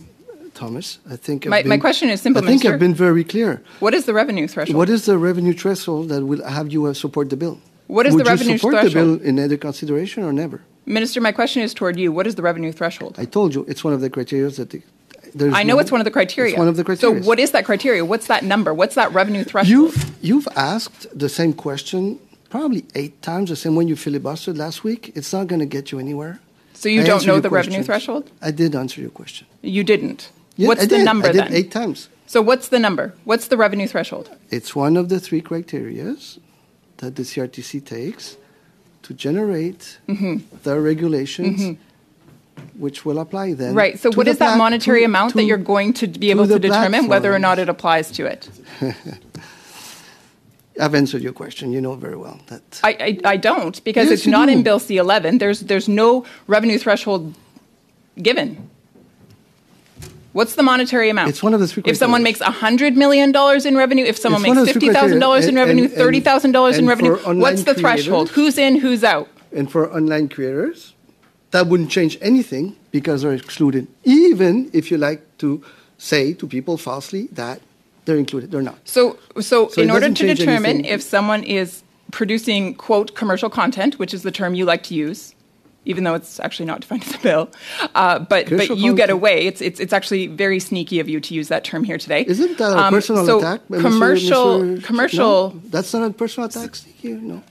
Thomas. 0.61 0.87
I 1.15 1.17
think 1.27 1.37
I've 1.47 1.51
My- 1.57 1.63
my 1.75 1.79
question 1.87 2.07
is 2.15 2.19
simple, 2.27 2.43
I 2.43 2.47
think 2.47 2.63
Minister. 2.63 2.75
I've 2.75 2.85
been 2.87 2.99
very 3.09 3.25
clear. 3.33 3.51
What 3.85 3.95
is 3.99 4.03
the 4.09 4.15
revenue 4.23 4.47
threshold? 4.53 4.77
What 4.81 4.91
is 4.97 5.01
the 5.11 5.17
revenue 5.29 5.55
threshold 5.63 6.05
that 6.13 6.21
will 6.31 6.43
have 6.59 6.67
you 6.75 6.81
uh, 6.87 6.93
support 7.05 7.27
the 7.35 7.39
bill? 7.45 7.57
What 7.97 8.05
is 8.07 8.13
Would 8.15 8.21
the 8.27 8.31
revenue 8.35 8.53
you 8.53 8.59
support 8.59 8.75
threshold? 8.75 8.95
the 8.95 9.17
bill 9.19 9.29
in 9.29 9.35
either 9.45 9.57
consideration 9.69 10.21
or 10.29 10.33
never? 10.45 10.59
Minister, 10.99 11.19
my 11.29 11.33
question 11.41 11.61
is 11.67 11.73
toward 11.79 11.95
you. 12.03 12.09
What 12.19 12.27
is 12.31 12.35
the 12.39 12.43
revenue 12.51 12.73
threshold? 12.79 13.13
I 13.25 13.27
told 13.37 13.49
you 13.55 13.61
it's 13.73 13.83
one 13.89 13.95
of 13.97 14.01
the 14.05 14.11
criteria 14.17 14.49
that 14.59 14.69
the, 14.75 14.81
there's 15.39 15.55
I 15.61 15.63
know 15.69 15.75
no- 15.77 15.81
it's 15.83 15.93
one 15.97 16.01
of 16.05 16.09
the 16.11 16.17
criteria. 16.19 16.51
It's 16.53 16.59
one 16.65 16.69
of 16.75 16.77
the 16.81 16.85
criteria. 16.91 17.23
So 17.23 17.29
what 17.31 17.39
is 17.45 17.51
that 17.55 17.65
criteria? 17.71 18.03
What's 18.13 18.27
that 18.33 18.43
number? 18.53 18.71
What's 18.81 18.97
that 19.01 19.09
revenue 19.21 19.45
threshold? 19.51 19.71
You've 19.75 19.99
you've 20.29 20.49
asked 20.75 21.03
the 21.25 21.31
same 21.39 21.53
question 21.67 22.01
probably 22.55 22.83
eight 23.01 23.15
times, 23.31 23.47
the 23.55 23.61
same 23.65 23.75
one 23.79 23.87
you 23.91 23.97
filibustered 24.07 24.57
last 24.65 24.79
week. 24.89 25.03
It's 25.19 25.33
not 25.37 25.45
going 25.51 25.63
to 25.67 25.71
get 25.77 25.85
you 25.93 25.99
anywhere. 26.07 26.35
So 26.81 26.89
you 26.89 27.03
I 27.03 27.11
don't 27.11 27.27
know 27.27 27.41
the 27.41 27.51
revenue 27.61 27.83
threshold? 27.89 28.25
I 28.49 28.51
did 28.63 28.71
answer 28.83 28.99
your 29.07 29.15
question. 29.21 29.45
You 29.77 29.85
didn't. 29.93 30.23
Yeah, 30.61 30.69
what's 30.69 30.83
I 30.83 30.87
the 30.87 30.97
did. 30.99 31.05
number 31.05 31.29
I 31.29 31.33
did 31.33 31.45
then? 31.45 31.55
eight 31.55 31.71
times. 31.71 32.09
So 32.27 32.41
what's 32.43 32.69
the 32.69 32.79
number? 32.79 33.13
What's 33.25 33.49
the 33.49 33.57
revenue 33.57 33.87
threshold? 33.89 34.31
It's 34.51 34.75
one 34.77 34.97
of 34.97 35.09
the 35.09 35.19
three 35.19 35.43
criterias 35.43 36.39
that 36.99 37.17
the 37.17 37.23
CRTC 37.25 37.81
takes 37.85 38.37
to 39.03 39.15
generate 39.15 39.99
Mhm. 40.09 40.43
the 40.63 40.79
regulations, 40.81 41.61
Mhm. 41.61 41.77
which 42.79 43.05
will 43.07 43.19
apply 43.19 43.55
then. 43.55 43.75
Right. 43.75 43.99
So 43.99 44.11
to 44.11 44.17
what 44.17 44.29
is 44.29 44.39
that 44.39 44.57
monetary 44.59 45.01
to- 45.01 45.07
amount 45.07 45.35
that 45.35 45.45
you're 45.45 45.57
going 45.75 45.93
to 45.95 46.07
be 46.07 46.27
to 46.29 46.31
able 46.31 46.47
to 46.47 46.59
determine 46.59 47.09
whether 47.09 47.35
or 47.35 47.39
not 47.39 47.59
it 47.59 47.69
applies 47.69 48.11
to 48.13 48.27
it? 48.27 48.49
I've 50.81 50.95
answered 50.95 51.21
your 51.23 51.33
question. 51.33 51.73
You 51.73 51.81
know 51.81 51.95
very 51.95 52.17
well 52.17 52.39
that. 52.47 52.63
I, 52.83 52.91
I, 52.91 53.19
I 53.33 53.37
don't 53.37 53.83
because 53.85 54.09
Yes, 54.09 54.21
it's 54.21 54.27
not 54.27 54.47
do. 54.47 54.53
in 54.53 54.63
Bill 54.63 54.79
C11. 54.81 55.39
There's 55.39 55.61
there's 55.61 55.89
no 55.89 56.25
revenue 56.47 56.79
threshold 56.79 57.35
given. 58.23 58.70
What's 60.33 60.55
the 60.55 60.63
monetary 60.63 61.11
amount? 61.11 61.31
It's 61.31 61.43
one 61.43 61.55
of 61.55 61.61
the 61.61 61.67
three 61.67 61.83
If 61.87 61.97
someone 61.97 62.23
makes 62.23 62.39
$100 62.41 62.95
million 62.95 63.31
in 63.67 63.77
revenue, 63.77 64.05
if 64.05 64.17
someone 64.17 64.45
It's 64.45 64.55
makes 64.57 64.73
the 64.75 64.81
three 64.81 64.89
$50,000 64.91 65.49
in 65.49 65.55
revenue, 65.57 65.85
and- 65.85 65.93
and- 65.93 66.25
$30,000 66.25 66.79
in 66.79 66.87
revenue, 66.87 67.17
what's 67.41 67.65
the 67.65 67.75
threshold? 67.75 68.31
Who's 68.31 68.57
in, 68.57 68.77
who's 68.77 69.03
out? 69.03 69.29
And 69.53 69.71
for 69.71 69.93
online 69.93 70.29
creators, 70.29 70.95
that 71.51 71.67
wouldn't 71.67 71.91
change 71.91 72.17
anything 72.21 72.77
because 72.93 73.23
they're 73.23 73.33
excluded. 73.33 73.89
Even 74.05 74.71
if 74.73 74.91
you 74.91 74.99
like 74.99 75.23
to 75.39 75.63
say 75.99 76.33
to 76.35 76.47
people 76.47 76.77
falsely 76.77 77.29
that 77.33 77.61
they're 78.05 78.17
included, 78.17 78.53
they're 78.53 78.63
not. 78.63 78.79
So, 78.85 79.19
so, 79.41 79.69
So 79.69 79.83
in 79.83 79.91
order 79.91 80.09
to 80.13 80.27
determine 80.35 80.65
anything. 80.65 80.85
if 80.85 81.03
someone 81.03 81.43
is 81.43 81.83
producing 82.13 82.75
quote 82.75 83.15
commercial 83.17 83.51
content, 83.51 83.99
which 83.99 84.15
is 84.15 84.23
the 84.23 84.31
term 84.31 84.55
you 84.55 84.65
like 84.65 84.85
to 84.85 84.95
use, 84.95 85.35
even 85.91 86.05
though 86.05 86.15
it's 86.15 86.41
actually 86.41 86.67
not 86.67 86.81
defined 86.81 87.03
in 87.05 87.13
the 87.13 87.19
bill, 87.19 87.51
uh, 87.95 88.19
but 88.21 88.49
but 88.49 88.77
you 88.79 88.95
get 88.95 89.11
away. 89.11 89.47
It's 89.47 89.61
it's 89.61 89.79
it's 89.81 89.93
actually 89.93 90.27
very 90.29 90.59
sneaky 90.61 91.01
of 91.01 91.09
you 91.09 91.21
to 91.21 91.35
use 91.35 91.49
that 91.49 91.63
term 91.65 91.85
here 91.85 91.99
today. 91.99 92.25
Isn't 92.27 92.57
that 92.59 92.73
a 92.73 92.79
Um, 92.85 92.95
personal 92.95 93.27
so 93.27 93.39
attack? 93.39 93.61
Commercial 93.69 94.61
Mr. 94.61 94.85
commercial. 94.85 95.51
No, 95.55 95.61
that's 95.71 95.93
not 95.93 96.03
a 96.11 96.13
personal 96.15 96.49
attack, 96.49 96.75
Steve. 96.77 97.21
No, 97.23 97.43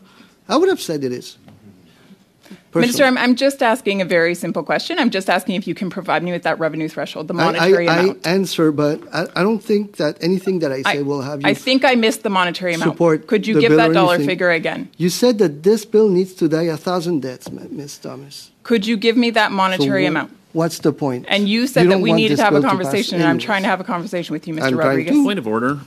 I 0.48 0.58
would 0.58 0.70
have 0.70 0.82
said 0.82 1.04
it 1.04 1.12
is. 1.12 1.38
Minister, 2.74 3.04
I'm, 3.04 3.18
I'm 3.18 3.36
just 3.36 3.64
asking 3.64 4.02
a 4.02 4.06
very 4.06 4.36
simple 4.36 4.62
question. 4.64 5.00
I'm 5.00 5.10
just 5.10 5.30
asking 5.30 5.56
if 5.56 5.68
you 5.68 5.74
can 5.74 5.90
provide 5.90 6.24
me 6.24 6.32
with 6.32 6.44
that 6.44 6.60
revenue 6.60 6.88
threshold, 6.88 7.28
the 7.28 7.34
I, 7.34 7.38
monetary 7.38 7.88
I, 7.90 7.98
amount. 8.02 8.28
I 8.28 8.30
answer, 8.30 8.72
but 8.72 9.02
I, 9.14 9.26
I 9.36 9.42
don't 9.42 9.64
think 9.64 9.98
that 9.98 10.18
anything 10.24 10.60
that 10.60 10.72
I 10.72 10.84
say 10.84 11.00
I- 11.00 11.02
will 11.02 11.22
have 11.22 11.42
you. 11.42 11.48
I 11.48 11.54
think 11.56 11.84
I 11.84 11.96
missed 11.96 12.22
the 12.24 12.30
monetary 12.30 12.76
amount. 12.76 12.92
support 12.92 13.26
Could 13.28 13.48
you 13.48 13.56
the 13.56 13.62
give 13.62 13.76
that 13.76 13.92
dollar 13.94 14.20
figure 14.20 14.52
again? 14.52 14.90
You 14.98 15.10
said 15.10 15.40
that 15.40 15.64
this 15.64 15.84
bill 15.86 16.10
needs 16.10 16.34
to 16.36 16.48
die 16.48 16.64
a 16.64 16.78
thousand 16.78 17.22
deaths, 17.22 17.50
Ms. 17.52 17.98
Thomas. 17.98 18.52
Could 18.64 18.86
you 18.86 18.98
give 18.98 19.18
me 19.18 19.32
that 19.32 19.52
monetary 19.52 20.04
So 20.04 20.06
wh- 20.06 20.10
amount? 20.10 20.38
What's 20.54 20.80
the 20.80 20.94
point? 20.94 21.26
And 21.28 21.48
you 21.50 21.68
said 21.68 21.90
that 21.90 22.00
we 22.02 22.10
want 22.10 22.18
needed 22.22 22.38
to 22.38 22.44
have 22.44 22.56
a 22.56 22.62
conversation, 22.62 23.20
and 23.20 23.28
I'm 23.28 23.40
trying 23.40 23.64
to 23.64 23.68
have 23.68 23.80
a 23.80 23.84
conversation 23.84 24.34
with 24.34 24.48
you, 24.48 24.54
Mr. 24.54 24.64
I'm 24.64 24.74
trying 24.74 24.88
Rodriguez. 24.90 25.14
to. 25.16 25.24
Point 25.24 25.40
of 25.40 25.48
order. 25.48 25.80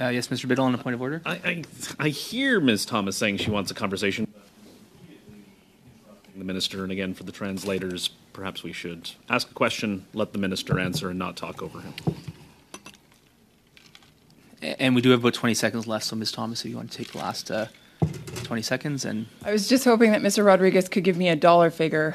Uh, 0.00 0.08
yes, 0.08 0.28
Mr. 0.28 0.46
Bittle 0.46 0.64
on 0.64 0.74
a 0.74 0.78
point 0.78 0.94
of 0.94 1.00
order. 1.00 1.22
I, 1.24 1.32
I, 1.32 1.64
I 1.98 2.08
hear 2.10 2.60
Ms. 2.60 2.84
Thomas 2.86 3.16
saying 3.16 3.38
she 3.38 3.50
wants 3.50 3.70
a 3.70 3.74
conversation. 3.74 4.26
The 6.36 6.44
minister, 6.44 6.82
and 6.82 6.92
again 6.92 7.14
for 7.14 7.24
the 7.24 7.32
translators, 7.32 8.10
perhaps 8.34 8.62
we 8.62 8.70
should 8.70 9.10
ask 9.30 9.50
a 9.50 9.54
question, 9.54 10.04
let 10.12 10.34
the 10.34 10.38
minister 10.38 10.78
answer, 10.78 11.08
and 11.08 11.18
not 11.18 11.34
talk 11.34 11.62
over 11.62 11.80
him. 11.80 11.94
And 14.60 14.94
we 14.94 15.00
do 15.00 15.10
have 15.10 15.20
about 15.20 15.32
20 15.32 15.54
seconds 15.54 15.86
left, 15.86 16.04
so 16.04 16.14
Ms. 16.14 16.32
Thomas, 16.32 16.62
if 16.62 16.70
you 16.70 16.76
want 16.76 16.90
to 16.90 16.98
take 16.98 17.12
the 17.12 17.18
last 17.18 17.50
uh, 17.50 17.68
20 18.42 18.60
seconds 18.60 19.06
and. 19.06 19.26
I 19.44 19.52
was 19.52 19.66
just 19.66 19.84
hoping 19.84 20.12
that 20.12 20.20
Mr. 20.20 20.44
Rodriguez 20.44 20.90
could 20.90 21.04
give 21.04 21.16
me 21.16 21.30
a 21.30 21.36
dollar 21.36 21.70
figure. 21.70 22.14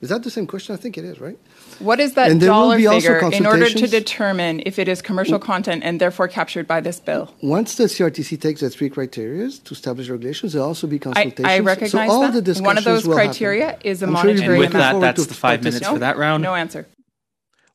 Is 0.00 0.08
that 0.08 0.24
the 0.24 0.30
same 0.30 0.48
question? 0.48 0.74
I 0.74 0.78
think 0.78 0.98
it 0.98 1.04
is, 1.04 1.20
right? 1.20 1.38
What 1.80 1.98
is 1.98 2.14
that 2.14 2.30
And 2.30 2.40
dollar 2.40 2.76
figure 2.76 3.18
in 3.32 3.46
order 3.46 3.68
to 3.68 3.86
determine 3.86 4.62
if 4.66 4.78
it 4.78 4.86
is 4.86 5.00
commercial 5.00 5.38
content 5.38 5.82
and 5.82 6.00
therefore 6.00 6.28
captured 6.28 6.66
by 6.66 6.80
this 6.80 7.00
bill? 7.00 7.34
Once 7.42 7.76
the 7.76 7.84
CRTC 7.84 8.40
takes 8.40 8.60
the 8.60 8.68
three 8.68 8.90
criteria 8.90 9.50
to 9.50 9.74
establish 9.74 10.08
regulations, 10.08 10.52
there'll 10.52 10.68
also 10.68 10.86
be 10.86 10.96
I, 10.96 10.98
consultations. 10.98 11.46
I 11.48 11.58
recognize 11.60 11.90
so 11.92 11.98
all 11.98 12.20
that. 12.30 12.44
The 12.44 12.62
One 12.62 12.76
of 12.76 12.84
those 12.84 13.02
discussions 13.02 13.06
will 13.08 13.16
happen. 13.16 13.28
criteria 13.30 13.78
is 13.82 14.02
a 14.02 14.06
I'm 14.06 14.16
sure 14.16 14.30
you'll 14.30 14.34
be 14.34 14.40
monetary 14.40 14.54
And 14.54 14.60
with 14.60 14.72
that, 14.72 15.00
that's 15.00 15.26
the 15.26 15.34
five 15.34 15.60
minutes 15.60 15.80
participate. 15.80 15.94
for 15.94 15.98
that 16.00 16.18
round. 16.18 16.42
No 16.42 16.54
answer. 16.54 16.86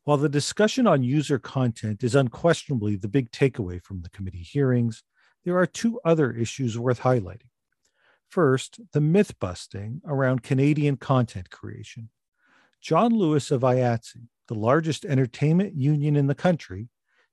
While 0.03 0.17
the 0.17 0.29
discussion 0.29 0.85
on 0.85 1.01
user 1.01 1.39
content 1.39 2.03
is 2.03 2.13
unquestionably 2.13 2.95
the 2.95 3.07
big 3.07 3.31
takeaway 3.31 3.81
from 3.81 4.03
the 4.03 4.09
committee 4.11 4.43
hearings, 4.43 5.01
there 5.45 5.57
are 5.57 5.65
two 5.65 5.99
other 6.05 6.31
issues 6.31 6.77
worth 6.77 7.01
highlighting. 7.01 7.49
First, 8.29 8.79
the 8.93 9.01
myth 9.01 9.39
busting 9.39 10.01
around 10.05 10.43
Canadian 10.43 10.97
content 10.97 11.49
creation. 11.49 12.09
John 12.85 13.15
Lewis 13.15 13.49
of 13.49 13.61
IATSE, 13.61 14.27
the 14.47 14.53
largest 14.53 15.05
entertainment 15.05 15.75
union 15.75 16.15
in 16.15 16.27
the 16.27 16.35
country, 16.35 16.89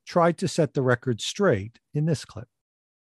tried 0.07 0.39
to 0.39 0.49
set 0.49 0.73
the 0.73 0.81
record 0.81 1.21
straight 1.21 1.79
in 1.93 2.07
this 2.07 2.25
clip. 2.25 2.49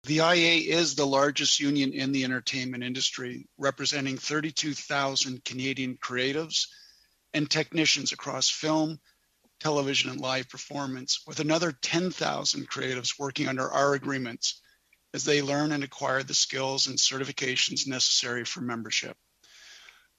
The 0.03 0.17
IA 0.17 0.77
is 0.77 0.93
the 0.93 1.07
largest 1.07 1.59
union 1.59 1.91
in 1.91 2.11
the 2.11 2.23
entertainment 2.23 2.83
industry, 2.83 3.49
representing 3.57 4.19
32,000 4.19 5.43
Canadian 5.43 5.97
creatives 5.97 6.67
and 7.33 7.49
technicians 7.49 8.11
across 8.11 8.47
film, 8.47 8.99
television, 9.59 10.11
and 10.11 10.21
live 10.21 10.47
performance, 10.47 11.21
with 11.25 11.39
another 11.39 11.71
10,000 11.71 12.69
creatives 12.69 13.17
working 13.17 13.47
under 13.47 13.67
our 13.71 13.95
agreements 13.95 14.61
as 15.15 15.23
they 15.23 15.41
learn 15.41 15.71
and 15.71 15.83
acquire 15.83 16.21
the 16.21 16.35
skills 16.35 16.85
and 16.85 16.99
certifications 16.99 17.87
necessary 17.87 18.45
for 18.45 18.61
membership. 18.61 19.17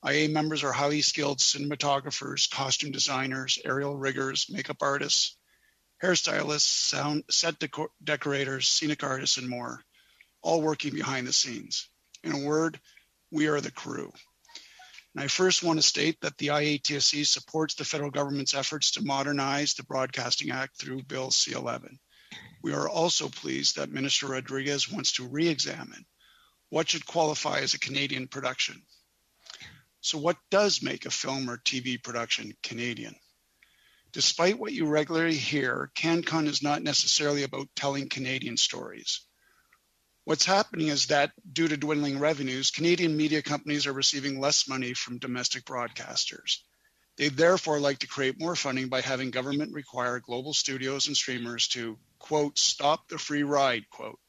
IA 0.06 0.28
members 0.28 0.62
are 0.62 0.72
highly 0.72 1.02
skilled 1.02 1.38
cinematographers, 1.38 2.48
costume 2.48 2.92
designers, 2.92 3.58
aerial 3.64 3.96
riggers, 3.96 4.46
makeup 4.48 4.76
artists, 4.80 5.36
hairstylists, 6.02 6.60
sound 6.60 7.24
set 7.30 7.58
decor- 7.58 7.90
decorators, 8.04 8.68
scenic 8.68 9.02
artists, 9.02 9.36
and 9.36 9.48
more, 9.48 9.82
all 10.42 10.62
working 10.62 10.94
behind 10.94 11.26
the 11.26 11.32
scenes. 11.32 11.88
In 12.22 12.32
a 12.32 12.44
word, 12.46 12.78
we 13.32 13.48
are 13.48 13.60
the 13.60 13.72
crew. 13.72 14.12
And 15.14 15.24
I 15.24 15.28
first 15.28 15.62
want 15.62 15.78
to 15.78 15.82
state 15.82 16.20
that 16.20 16.36
the 16.38 16.48
IATSE 16.48 17.26
supports 17.26 17.74
the 17.74 17.84
federal 17.84 18.10
government's 18.10 18.54
efforts 18.54 18.92
to 18.92 19.04
modernize 19.04 19.74
the 19.74 19.82
Broadcasting 19.82 20.50
Act 20.50 20.78
through 20.78 21.02
Bill 21.04 21.30
C 21.30 21.52
11. 21.52 21.98
We 22.62 22.74
are 22.74 22.88
also 22.88 23.28
pleased 23.28 23.76
that 23.76 23.90
Minister 23.90 24.26
Rodriguez 24.26 24.90
wants 24.90 25.12
to 25.12 25.26
re 25.26 25.48
examine 25.48 26.04
what 26.68 26.90
should 26.90 27.06
qualify 27.06 27.60
as 27.60 27.74
a 27.74 27.78
Canadian 27.78 28.28
production. 28.28 28.82
So, 30.06 30.18
what 30.18 30.38
does 30.52 30.82
make 30.82 31.04
a 31.04 31.10
film 31.10 31.50
or 31.50 31.58
TV 31.58 32.00
production 32.00 32.56
Canadian? 32.62 33.16
Despite 34.12 34.56
what 34.56 34.72
you 34.72 34.86
regularly 34.86 35.34
hear, 35.34 35.90
CanCon 35.96 36.46
is 36.46 36.62
not 36.62 36.80
necessarily 36.80 37.42
about 37.42 37.74
telling 37.74 38.08
Canadian 38.08 38.56
stories. 38.56 39.22
What's 40.22 40.44
happening 40.44 40.86
is 40.86 41.08
that 41.08 41.32
due 41.52 41.66
to 41.66 41.76
dwindling 41.76 42.20
revenues, 42.20 42.70
Canadian 42.70 43.16
media 43.16 43.42
companies 43.42 43.88
are 43.88 43.92
receiving 43.92 44.38
less 44.38 44.68
money 44.68 44.94
from 44.94 45.18
domestic 45.18 45.64
broadcasters. 45.64 46.58
They 47.16 47.28
therefore 47.28 47.80
like 47.80 47.98
to 47.98 48.06
create 48.06 48.38
more 48.38 48.54
funding 48.54 48.88
by 48.88 49.00
having 49.00 49.32
government 49.32 49.72
require 49.72 50.20
global 50.20 50.54
studios 50.54 51.08
and 51.08 51.16
streamers 51.16 51.66
to, 51.70 51.98
quote, 52.20 52.60
stop 52.60 53.08
the 53.08 53.18
free 53.18 53.42
ride, 53.42 53.90
quote, 53.90 54.20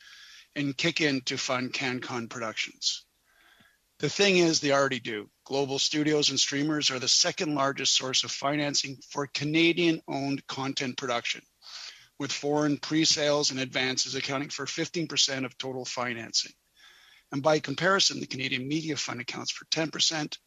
and 0.55 0.75
kick 0.75 1.01
in 1.01 1.21
to 1.25 1.37
fund 1.37 1.71
CanCon 1.71 2.31
productions. 2.31 3.03
The 3.99 4.09
thing 4.09 4.37
is, 4.37 4.59
they 4.59 4.71
already 4.71 4.99
do. 4.99 5.29
Global 5.43 5.79
studios 5.79 6.29
and 6.29 6.39
streamers 6.39 6.91
are 6.91 6.99
the 6.99 7.07
second 7.07 7.55
largest 7.55 7.95
source 7.95 8.23
of 8.23 8.31
financing 8.31 8.97
for 9.09 9.25
Canadian 9.25 10.01
owned 10.07 10.45
content 10.45 10.97
production, 10.97 11.41
with 12.19 12.31
foreign 12.31 12.77
pre 12.77 13.05
sales 13.05 13.49
and 13.49 13.59
advances 13.59 14.13
accounting 14.13 14.49
for 14.49 14.65
15% 14.65 15.45
of 15.45 15.57
total 15.57 15.83
financing. 15.83 16.53
And 17.31 17.41
by 17.41 17.59
comparison, 17.59 18.19
the 18.19 18.27
Canadian 18.27 18.67
Media 18.67 18.95
Fund 18.97 19.19
accounts 19.19 19.51
for 19.51 19.65
10% 19.65 20.37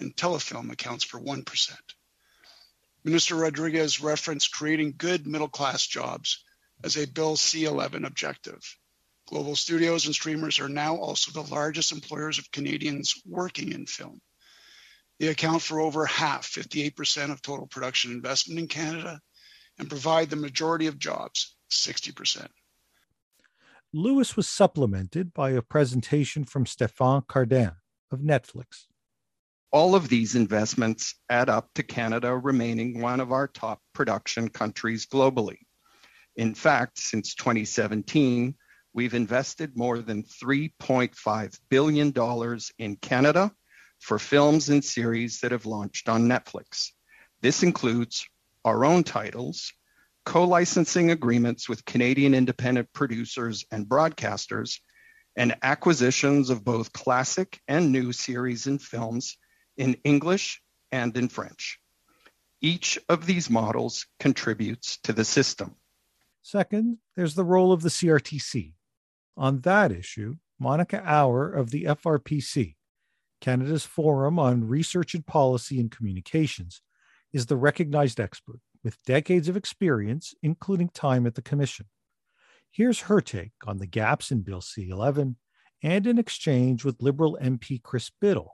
and 0.00 0.16
Telefilm 0.16 0.72
accounts 0.72 1.04
for 1.04 1.20
1%. 1.20 1.76
Minister 3.04 3.36
Rodriguez 3.36 4.00
referenced 4.00 4.52
creating 4.52 4.94
good 4.98 5.28
middle 5.28 5.48
class 5.48 5.86
jobs 5.86 6.42
as 6.82 6.96
a 6.96 7.06
Bill 7.06 7.36
C 7.36 7.66
11 7.66 8.04
objective. 8.04 8.76
Global 9.26 9.56
studios 9.56 10.06
and 10.06 10.14
streamers 10.14 10.60
are 10.60 10.68
now 10.68 10.96
also 10.96 11.32
the 11.32 11.52
largest 11.52 11.90
employers 11.90 12.38
of 12.38 12.50
Canadians 12.52 13.20
working 13.26 13.72
in 13.72 13.86
film. 13.86 14.20
They 15.18 15.28
account 15.28 15.62
for 15.62 15.80
over 15.80 16.06
half, 16.06 16.46
58% 16.46 17.32
of 17.32 17.42
total 17.42 17.66
production 17.66 18.12
investment 18.12 18.60
in 18.60 18.68
Canada, 18.68 19.20
and 19.78 19.88
provide 19.88 20.30
the 20.30 20.36
majority 20.36 20.86
of 20.86 20.98
jobs, 20.98 21.56
60%. 21.70 22.46
Lewis 23.92 24.36
was 24.36 24.48
supplemented 24.48 25.32
by 25.32 25.50
a 25.50 25.62
presentation 25.62 26.44
from 26.44 26.64
Stéphane 26.64 27.26
Cardin 27.26 27.76
of 28.10 28.20
Netflix. 28.20 28.86
All 29.72 29.94
of 29.94 30.08
these 30.08 30.36
investments 30.36 31.14
add 31.28 31.48
up 31.48 31.70
to 31.74 31.82
Canada 31.82 32.36
remaining 32.36 33.00
one 33.00 33.20
of 33.20 33.32
our 33.32 33.48
top 33.48 33.80
production 33.92 34.48
countries 34.48 35.06
globally. 35.06 35.58
In 36.36 36.54
fact, 36.54 36.98
since 36.98 37.34
2017, 37.34 38.54
we've 38.96 39.14
invested 39.14 39.76
more 39.76 39.98
than 39.98 40.22
$3.5 40.24 41.60
billion 41.68 42.58
in 42.78 42.96
Canada 42.96 43.52
for 44.00 44.18
films 44.18 44.70
and 44.70 44.82
series 44.82 45.40
that 45.40 45.52
have 45.52 45.66
launched 45.66 46.08
on 46.08 46.26
Netflix. 46.26 46.92
This 47.42 47.62
includes 47.62 48.26
our 48.64 48.86
own 48.86 49.04
titles, 49.04 49.74
co 50.24 50.44
licensing 50.44 51.10
agreements 51.10 51.68
with 51.68 51.84
Canadian 51.84 52.34
independent 52.34 52.90
producers 52.94 53.66
and 53.70 53.86
broadcasters, 53.86 54.80
and 55.36 55.54
acquisitions 55.62 56.48
of 56.48 56.64
both 56.64 56.94
classic 56.94 57.60
and 57.68 57.92
new 57.92 58.12
series 58.12 58.66
and 58.66 58.80
films 58.80 59.36
in 59.76 59.98
English 60.04 60.62
and 60.90 61.14
in 61.18 61.28
French. 61.28 61.78
Each 62.62 62.98
of 63.10 63.26
these 63.26 63.50
models 63.50 64.06
contributes 64.18 64.96
to 65.02 65.12
the 65.12 65.26
system. 65.26 65.76
Second, 66.40 66.96
there's 67.14 67.34
the 67.34 67.44
role 67.44 67.72
of 67.72 67.82
the 67.82 67.90
CRTC. 67.90 68.72
On 69.36 69.60
that 69.60 69.92
issue, 69.92 70.36
Monica 70.58 71.02
Auer 71.04 71.52
of 71.52 71.70
the 71.70 71.84
FRPC, 71.84 72.76
Canada's 73.40 73.84
Forum 73.84 74.38
on 74.38 74.66
Research 74.66 75.14
and 75.14 75.26
Policy 75.26 75.78
and 75.78 75.90
Communications, 75.90 76.80
is 77.32 77.46
the 77.46 77.56
recognized 77.56 78.18
expert 78.18 78.60
with 78.82 79.02
decades 79.04 79.48
of 79.48 79.56
experience, 79.56 80.34
including 80.42 80.88
time 80.88 81.26
at 81.26 81.34
the 81.34 81.42
Commission. 81.42 81.86
Here's 82.70 83.00
her 83.00 83.20
take 83.20 83.52
on 83.66 83.78
the 83.78 83.86
gaps 83.86 84.30
in 84.30 84.40
Bill 84.40 84.60
C 84.60 84.88
11 84.88 85.36
and 85.82 86.06
an 86.06 86.18
exchange 86.18 86.84
with 86.84 87.02
Liberal 87.02 87.38
MP 87.42 87.82
Chris 87.82 88.10
Bittle 88.22 88.50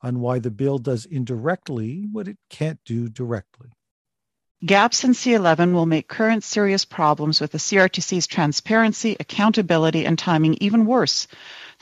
on 0.00 0.20
why 0.20 0.38
the 0.38 0.50
bill 0.50 0.78
does 0.78 1.04
indirectly 1.04 2.08
what 2.10 2.26
it 2.26 2.38
can't 2.50 2.80
do 2.84 3.08
directly. 3.08 3.70
Gaps 4.64 5.02
in 5.02 5.10
C11 5.10 5.72
will 5.72 5.86
make 5.86 6.06
current 6.06 6.44
serious 6.44 6.84
problems 6.84 7.40
with 7.40 7.50
the 7.50 7.58
CRTC's 7.58 8.28
transparency, 8.28 9.16
accountability, 9.18 10.06
and 10.06 10.16
timing 10.16 10.56
even 10.60 10.86
worse. 10.86 11.26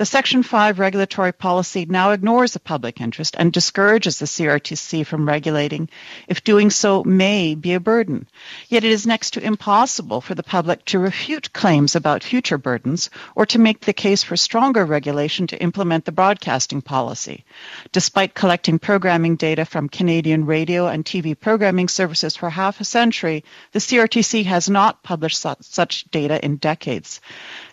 The 0.00 0.06
Section 0.06 0.42
5 0.42 0.78
regulatory 0.78 1.32
policy 1.32 1.84
now 1.84 2.12
ignores 2.12 2.54
the 2.54 2.58
public 2.58 3.02
interest 3.02 3.36
and 3.38 3.52
discourages 3.52 4.18
the 4.18 4.24
CRTC 4.24 5.04
from 5.04 5.28
regulating 5.28 5.90
if 6.26 6.42
doing 6.42 6.70
so 6.70 7.04
may 7.04 7.54
be 7.54 7.74
a 7.74 7.80
burden. 7.80 8.26
Yet 8.70 8.82
it 8.82 8.92
is 8.92 9.06
next 9.06 9.32
to 9.32 9.44
impossible 9.44 10.22
for 10.22 10.34
the 10.34 10.42
public 10.42 10.86
to 10.86 10.98
refute 10.98 11.52
claims 11.52 11.96
about 11.96 12.24
future 12.24 12.56
burdens 12.56 13.10
or 13.34 13.44
to 13.44 13.58
make 13.58 13.80
the 13.80 13.92
case 13.92 14.22
for 14.22 14.38
stronger 14.38 14.86
regulation 14.86 15.46
to 15.48 15.62
implement 15.62 16.06
the 16.06 16.12
broadcasting 16.12 16.80
policy. 16.80 17.44
Despite 17.92 18.32
collecting 18.32 18.78
programming 18.78 19.36
data 19.36 19.66
from 19.66 19.90
Canadian 19.90 20.46
radio 20.46 20.86
and 20.86 21.04
TV 21.04 21.38
programming 21.38 21.88
services 21.88 22.36
for 22.36 22.48
half 22.48 22.69
a 22.78 22.84
century, 22.84 23.42
the 23.72 23.78
CRTC 23.78 24.44
has 24.44 24.68
not 24.68 25.02
published 25.02 25.40
su- 25.40 25.56
such 25.60 26.04
data 26.10 26.44
in 26.44 26.56
decades. 26.56 27.22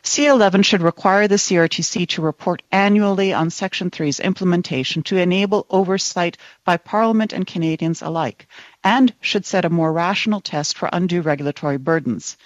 C11 0.01 0.63
should 0.63 0.81
require 0.81 1.27
the 1.27 1.35
CRTC 1.35 2.07
to 2.07 2.21
report 2.21 2.63
annually 2.71 3.33
on 3.33 3.49
Section 3.49 3.91
3's 3.91 4.21
implementation 4.21 5.03
to 5.03 5.17
enable 5.17 5.67
oversight 5.69 6.37
by 6.63 6.77
Parliament 6.77 7.33
and 7.33 7.45
Canadians 7.45 8.01
alike, 8.01 8.47
and 8.83 9.13
should 9.21 9.45
set 9.45 9.65
a 9.65 9.69
more 9.69 9.91
rational 9.91 10.39
test 10.39 10.77
for 10.77 10.89
undue 10.91 11.21
regulatory 11.21 11.77
burdens. 11.77 12.37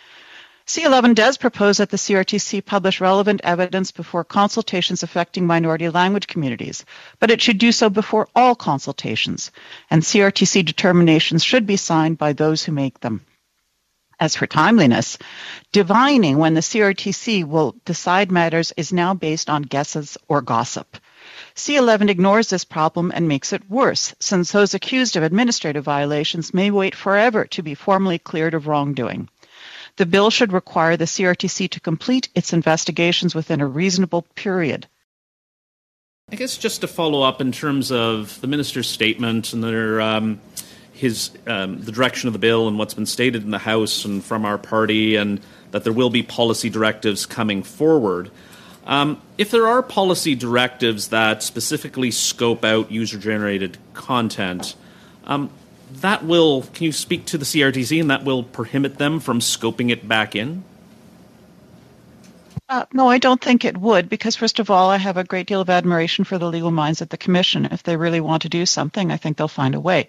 C11 0.72 1.16
does 1.16 1.38
propose 1.38 1.80
that 1.80 1.90
the 1.90 1.98
CRTC 1.98 2.64
publish 2.64 3.02
relevant 3.02 3.42
evidence 3.44 3.92
before 3.92 4.24
consultations 4.24 5.04
affecting 5.04 5.46
minority 5.46 5.90
language 5.90 6.28
communities, 6.28 6.86
but 7.20 7.30
it 7.30 7.42
should 7.42 7.58
do 7.58 7.74
so 7.74 7.90
before 7.90 8.30
all 8.34 8.56
consultations, 8.56 9.52
and 9.90 10.02
CRTC 10.02 10.64
determinations 10.64 11.44
should 11.44 11.66
be 11.66 11.76
signed 11.76 12.18
by 12.18 12.32
those 12.32 12.64
who 12.64 12.72
make 12.72 13.02
them. 13.02 13.26
As 14.18 14.38
for 14.38 14.48
timeliness, 14.48 15.18
divining 15.74 16.38
when 16.38 16.54
the 16.54 16.62
CRTC 16.62 17.44
will 17.44 17.76
decide 17.84 18.32
matters 18.32 18.72
is 18.78 18.94
now 18.94 19.14
based 19.14 19.50
on 19.50 19.64
guesses 19.64 20.18
or 20.30 20.42
gossip. 20.42 20.96
C11 21.54 22.10
ignores 22.10 22.50
this 22.50 22.64
problem 22.64 23.12
and 23.14 23.28
makes 23.28 23.52
it 23.52 23.70
worse, 23.70 24.16
since 24.20 24.54
those 24.54 24.74
accused 24.74 25.18
of 25.18 25.24
administrative 25.24 25.84
violations 25.84 26.54
may 26.54 26.72
wait 26.72 26.96
forever 26.96 27.44
to 27.48 27.62
be 27.62 27.76
formally 27.76 28.20
cleared 28.20 28.54
of 28.54 28.68
wrongdoing. 28.68 29.28
The 29.98 30.06
bill 30.06 30.30
should 30.30 30.54
require 30.54 30.98
the 30.98 31.06
CRTC 31.06 31.70
to 31.70 31.80
complete 31.80 32.30
its 32.36 32.54
investigations 32.54 33.36
within 33.36 33.62
a 33.62 33.68
reasonable 33.68 34.24
period. 34.36 34.88
I 36.32 36.36
guess 36.36 36.58
just 36.58 36.82
to 36.82 36.88
follow 36.88 37.24
up 37.24 37.42
in 37.42 37.52
terms 37.52 37.92
of 37.92 38.40
the 38.40 38.48
minister's 38.48 38.88
statement 38.88 39.52
and 39.52 39.64
their, 39.64 40.00
um, 40.00 40.40
his 40.94 41.32
um, 41.46 41.82
the 41.82 41.92
direction 41.92 42.28
of 42.28 42.34
the 42.34 42.40
bill 42.40 42.70
and 42.70 42.80
what's 42.80 42.94
been 42.94 43.06
stated 43.06 43.44
in 43.44 43.52
the 43.52 43.58
House 43.58 44.06
and 44.06 44.24
from 44.24 44.46
our 44.46 44.58
party, 44.58 45.18
and 45.18 45.42
that 45.72 45.84
there 45.84 45.92
will 45.92 46.10
be 46.10 46.24
policy 46.24 46.70
directives 46.70 47.26
coming 47.26 47.64
forward. 47.64 48.32
Um, 48.86 49.22
if 49.38 49.52
there 49.52 49.68
are 49.68 49.84
policy 49.84 50.36
directives 50.36 51.10
that 51.10 51.44
specifically 51.44 52.12
scope 52.12 52.64
out 52.64 52.92
user 52.92 53.18
generated 53.18 53.78
content, 53.94 54.76
um, 55.26 55.50
that 55.96 56.24
will, 56.24 56.64
can 56.74 56.86
you 56.86 56.92
speak 56.92 57.26
to 57.26 57.38
the 57.38 57.46
CRTC 57.46 58.00
and 58.00 58.10
that 58.10 58.24
will 58.24 58.44
prohibit 58.44 58.98
them 58.98 59.20
from 59.20 59.40
scoping 59.40 59.92
it 59.92 60.08
back 60.08 60.36
in? 60.36 60.64
Uh, 62.70 62.86
no, 62.94 63.10
I 63.10 63.18
don't 63.18 63.42
think 63.42 63.66
it 63.66 63.78
would, 63.78 64.08
because 64.08 64.38
first 64.38 64.60
of 64.60 64.72
all, 64.72 64.90
I 64.90 64.98
have 64.98 65.18
a 65.18 65.26
great 65.26 65.46
deal 65.46 65.60
of 65.60 65.70
admiration 65.70 66.24
for 66.24 66.38
the 66.38 66.48
legal 66.48 66.72
minds 66.72 67.02
at 67.02 67.10
the 67.10 67.18
Commission. 67.18 67.66
If 67.66 67.84
they 67.84 67.98
really 67.98 68.22
want 68.22 68.44
to 68.44 68.50
do 68.50 68.66
something, 68.66 69.12
I 69.12 69.18
think 69.18 69.36
they'll 69.36 69.50
find 69.50 69.76
a 69.76 69.80
way. 69.80 70.08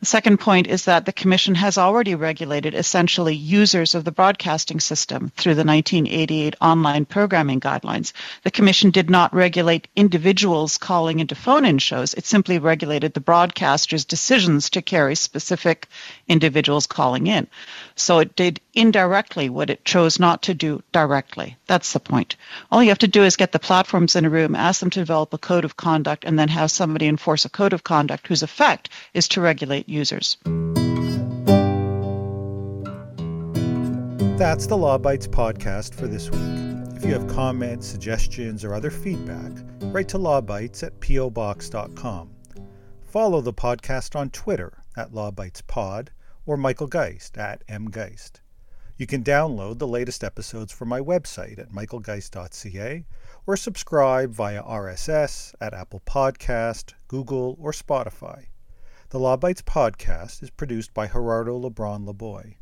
The 0.00 0.06
second 0.06 0.38
point 0.38 0.66
is 0.66 0.84
that 0.84 1.06
the 1.06 1.12
Commission 1.12 1.54
has 1.54 1.78
already 1.78 2.14
regulated 2.14 2.74
essentially 2.74 3.34
users 3.34 3.94
of 3.94 4.04
the 4.04 4.12
broadcasting 4.12 4.78
system 4.78 5.32
through 5.36 5.54
the 5.54 5.64
1988 5.64 6.54
open 6.60 6.82
line 6.82 7.04
programming 7.06 7.60
guidelines. 7.60 8.12
The 8.42 8.50
Commission 8.50 8.90
did 8.90 9.08
not 9.08 9.34
regulate 9.34 9.88
individuals 9.96 10.76
calling 10.76 11.20
into 11.20 11.34
phone 11.34 11.64
in 11.64 11.78
shows, 11.78 12.12
it 12.14 12.26
simply 12.26 12.58
regulated 12.58 13.14
the 13.14 13.20
broadcaster's 13.20 14.04
decisions 14.04 14.70
to 14.70 14.82
carry 14.82 15.14
specific 15.14 15.88
individuals 16.28 16.86
calling 16.86 17.26
in. 17.26 17.46
So 17.94 18.18
it 18.18 18.36
did 18.36 18.60
indirectly 18.76 19.48
what 19.48 19.70
it 19.70 19.84
chose 19.84 20.20
not 20.20 20.42
to 20.42 20.54
do 20.54 20.82
directly. 20.92 21.56
That's 21.66 21.92
the 21.92 22.00
point. 22.00 22.36
All 22.70 22.82
you 22.82 22.90
have 22.90 22.98
to 22.98 23.08
do 23.08 23.24
is 23.24 23.36
get 23.36 23.50
the 23.52 23.58
platforms 23.58 24.14
in 24.14 24.24
a 24.24 24.30
room, 24.30 24.54
ask 24.54 24.80
them 24.80 24.90
to 24.90 25.00
develop 25.00 25.32
a 25.32 25.38
code 25.38 25.64
of 25.64 25.76
conduct, 25.76 26.24
and 26.24 26.38
then 26.38 26.48
have 26.48 26.70
somebody 26.70 27.06
enforce 27.06 27.44
a 27.44 27.50
code 27.50 27.72
of 27.72 27.82
conduct 27.82 28.28
whose 28.28 28.42
effect 28.42 28.90
is 29.14 29.28
to 29.28 29.40
regulate 29.40 29.88
users. 29.88 30.36
That's 34.36 34.66
the 34.66 34.76
Law 34.76 34.98
Bytes 34.98 35.26
podcast 35.26 35.94
for 35.94 36.06
this 36.06 36.30
week. 36.30 36.96
If 36.96 37.04
you 37.04 37.12
have 37.12 37.26
comments, 37.28 37.86
suggestions, 37.86 38.64
or 38.64 38.74
other 38.74 38.90
feedback, 38.90 39.52
write 39.80 40.08
to 40.08 40.18
lawbytes 40.18 40.82
at 40.82 41.00
pobox.com. 41.00 42.30
Follow 43.06 43.40
the 43.40 43.52
podcast 43.52 44.14
on 44.14 44.28
Twitter 44.30 44.84
at 44.96 45.12
lawbytespod 45.12 46.08
or 46.44 46.56
Michael 46.56 46.86
Geist 46.86 47.38
at 47.38 47.66
mgeist. 47.66 48.40
You 48.98 49.06
can 49.06 49.22
download 49.22 49.78
the 49.78 49.86
latest 49.86 50.24
episodes 50.24 50.72
from 50.72 50.88
my 50.88 51.00
website 51.00 51.58
at 51.58 51.68
michaelgeist.ca 51.68 53.04
or 53.46 53.56
subscribe 53.56 54.30
via 54.30 54.62
RSS 54.62 55.54
at 55.60 55.74
Apple 55.74 56.00
Podcast, 56.06 56.94
Google, 57.06 57.58
or 57.60 57.72
Spotify. 57.72 58.46
The 59.10 59.18
Law 59.18 59.36
Bytes 59.36 59.62
podcast 59.62 60.42
is 60.42 60.48
produced 60.48 60.94
by 60.94 61.08
Gerardo 61.08 61.60
Lebron 61.60 62.06
Laboy. 62.06 62.54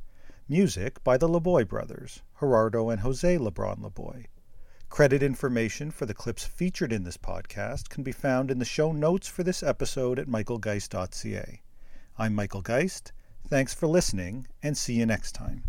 Music 0.49 1.03
by 1.05 1.17
the 1.17 1.29
Laboy 1.29 1.69
brothers, 1.69 2.21
Gerardo 2.41 2.91
and 2.91 3.03
Jose 3.03 3.39
Lebron 3.39 3.79
Laboy. 3.79 4.27
Credit 4.89 5.23
information 5.23 5.93
for 5.93 6.05
the 6.05 6.15
clips 6.15 6.45
featured 6.45 6.93
in 6.93 7.05
this 7.05 7.17
podcast 7.17 7.89
can 7.89 8.03
be 8.03 8.13
found 8.13 8.51
in 8.51 8.59
the 8.59 8.65
show 8.65 8.91
notes 8.91 9.29
for 9.29 9.45
this 9.45 9.63
episode 9.63 10.19
at 10.19 10.27
michaelgeist.ca. 10.27 11.63
I'm 12.19 12.35
Michael 12.35 12.63
Geist. 12.63 13.13
Thanks 13.47 13.73
for 13.73 13.87
listening, 13.87 14.49
and 14.65 14.77
see 14.77 14.95
you 14.95 15.07
next 15.07 15.33
time. 15.33 15.63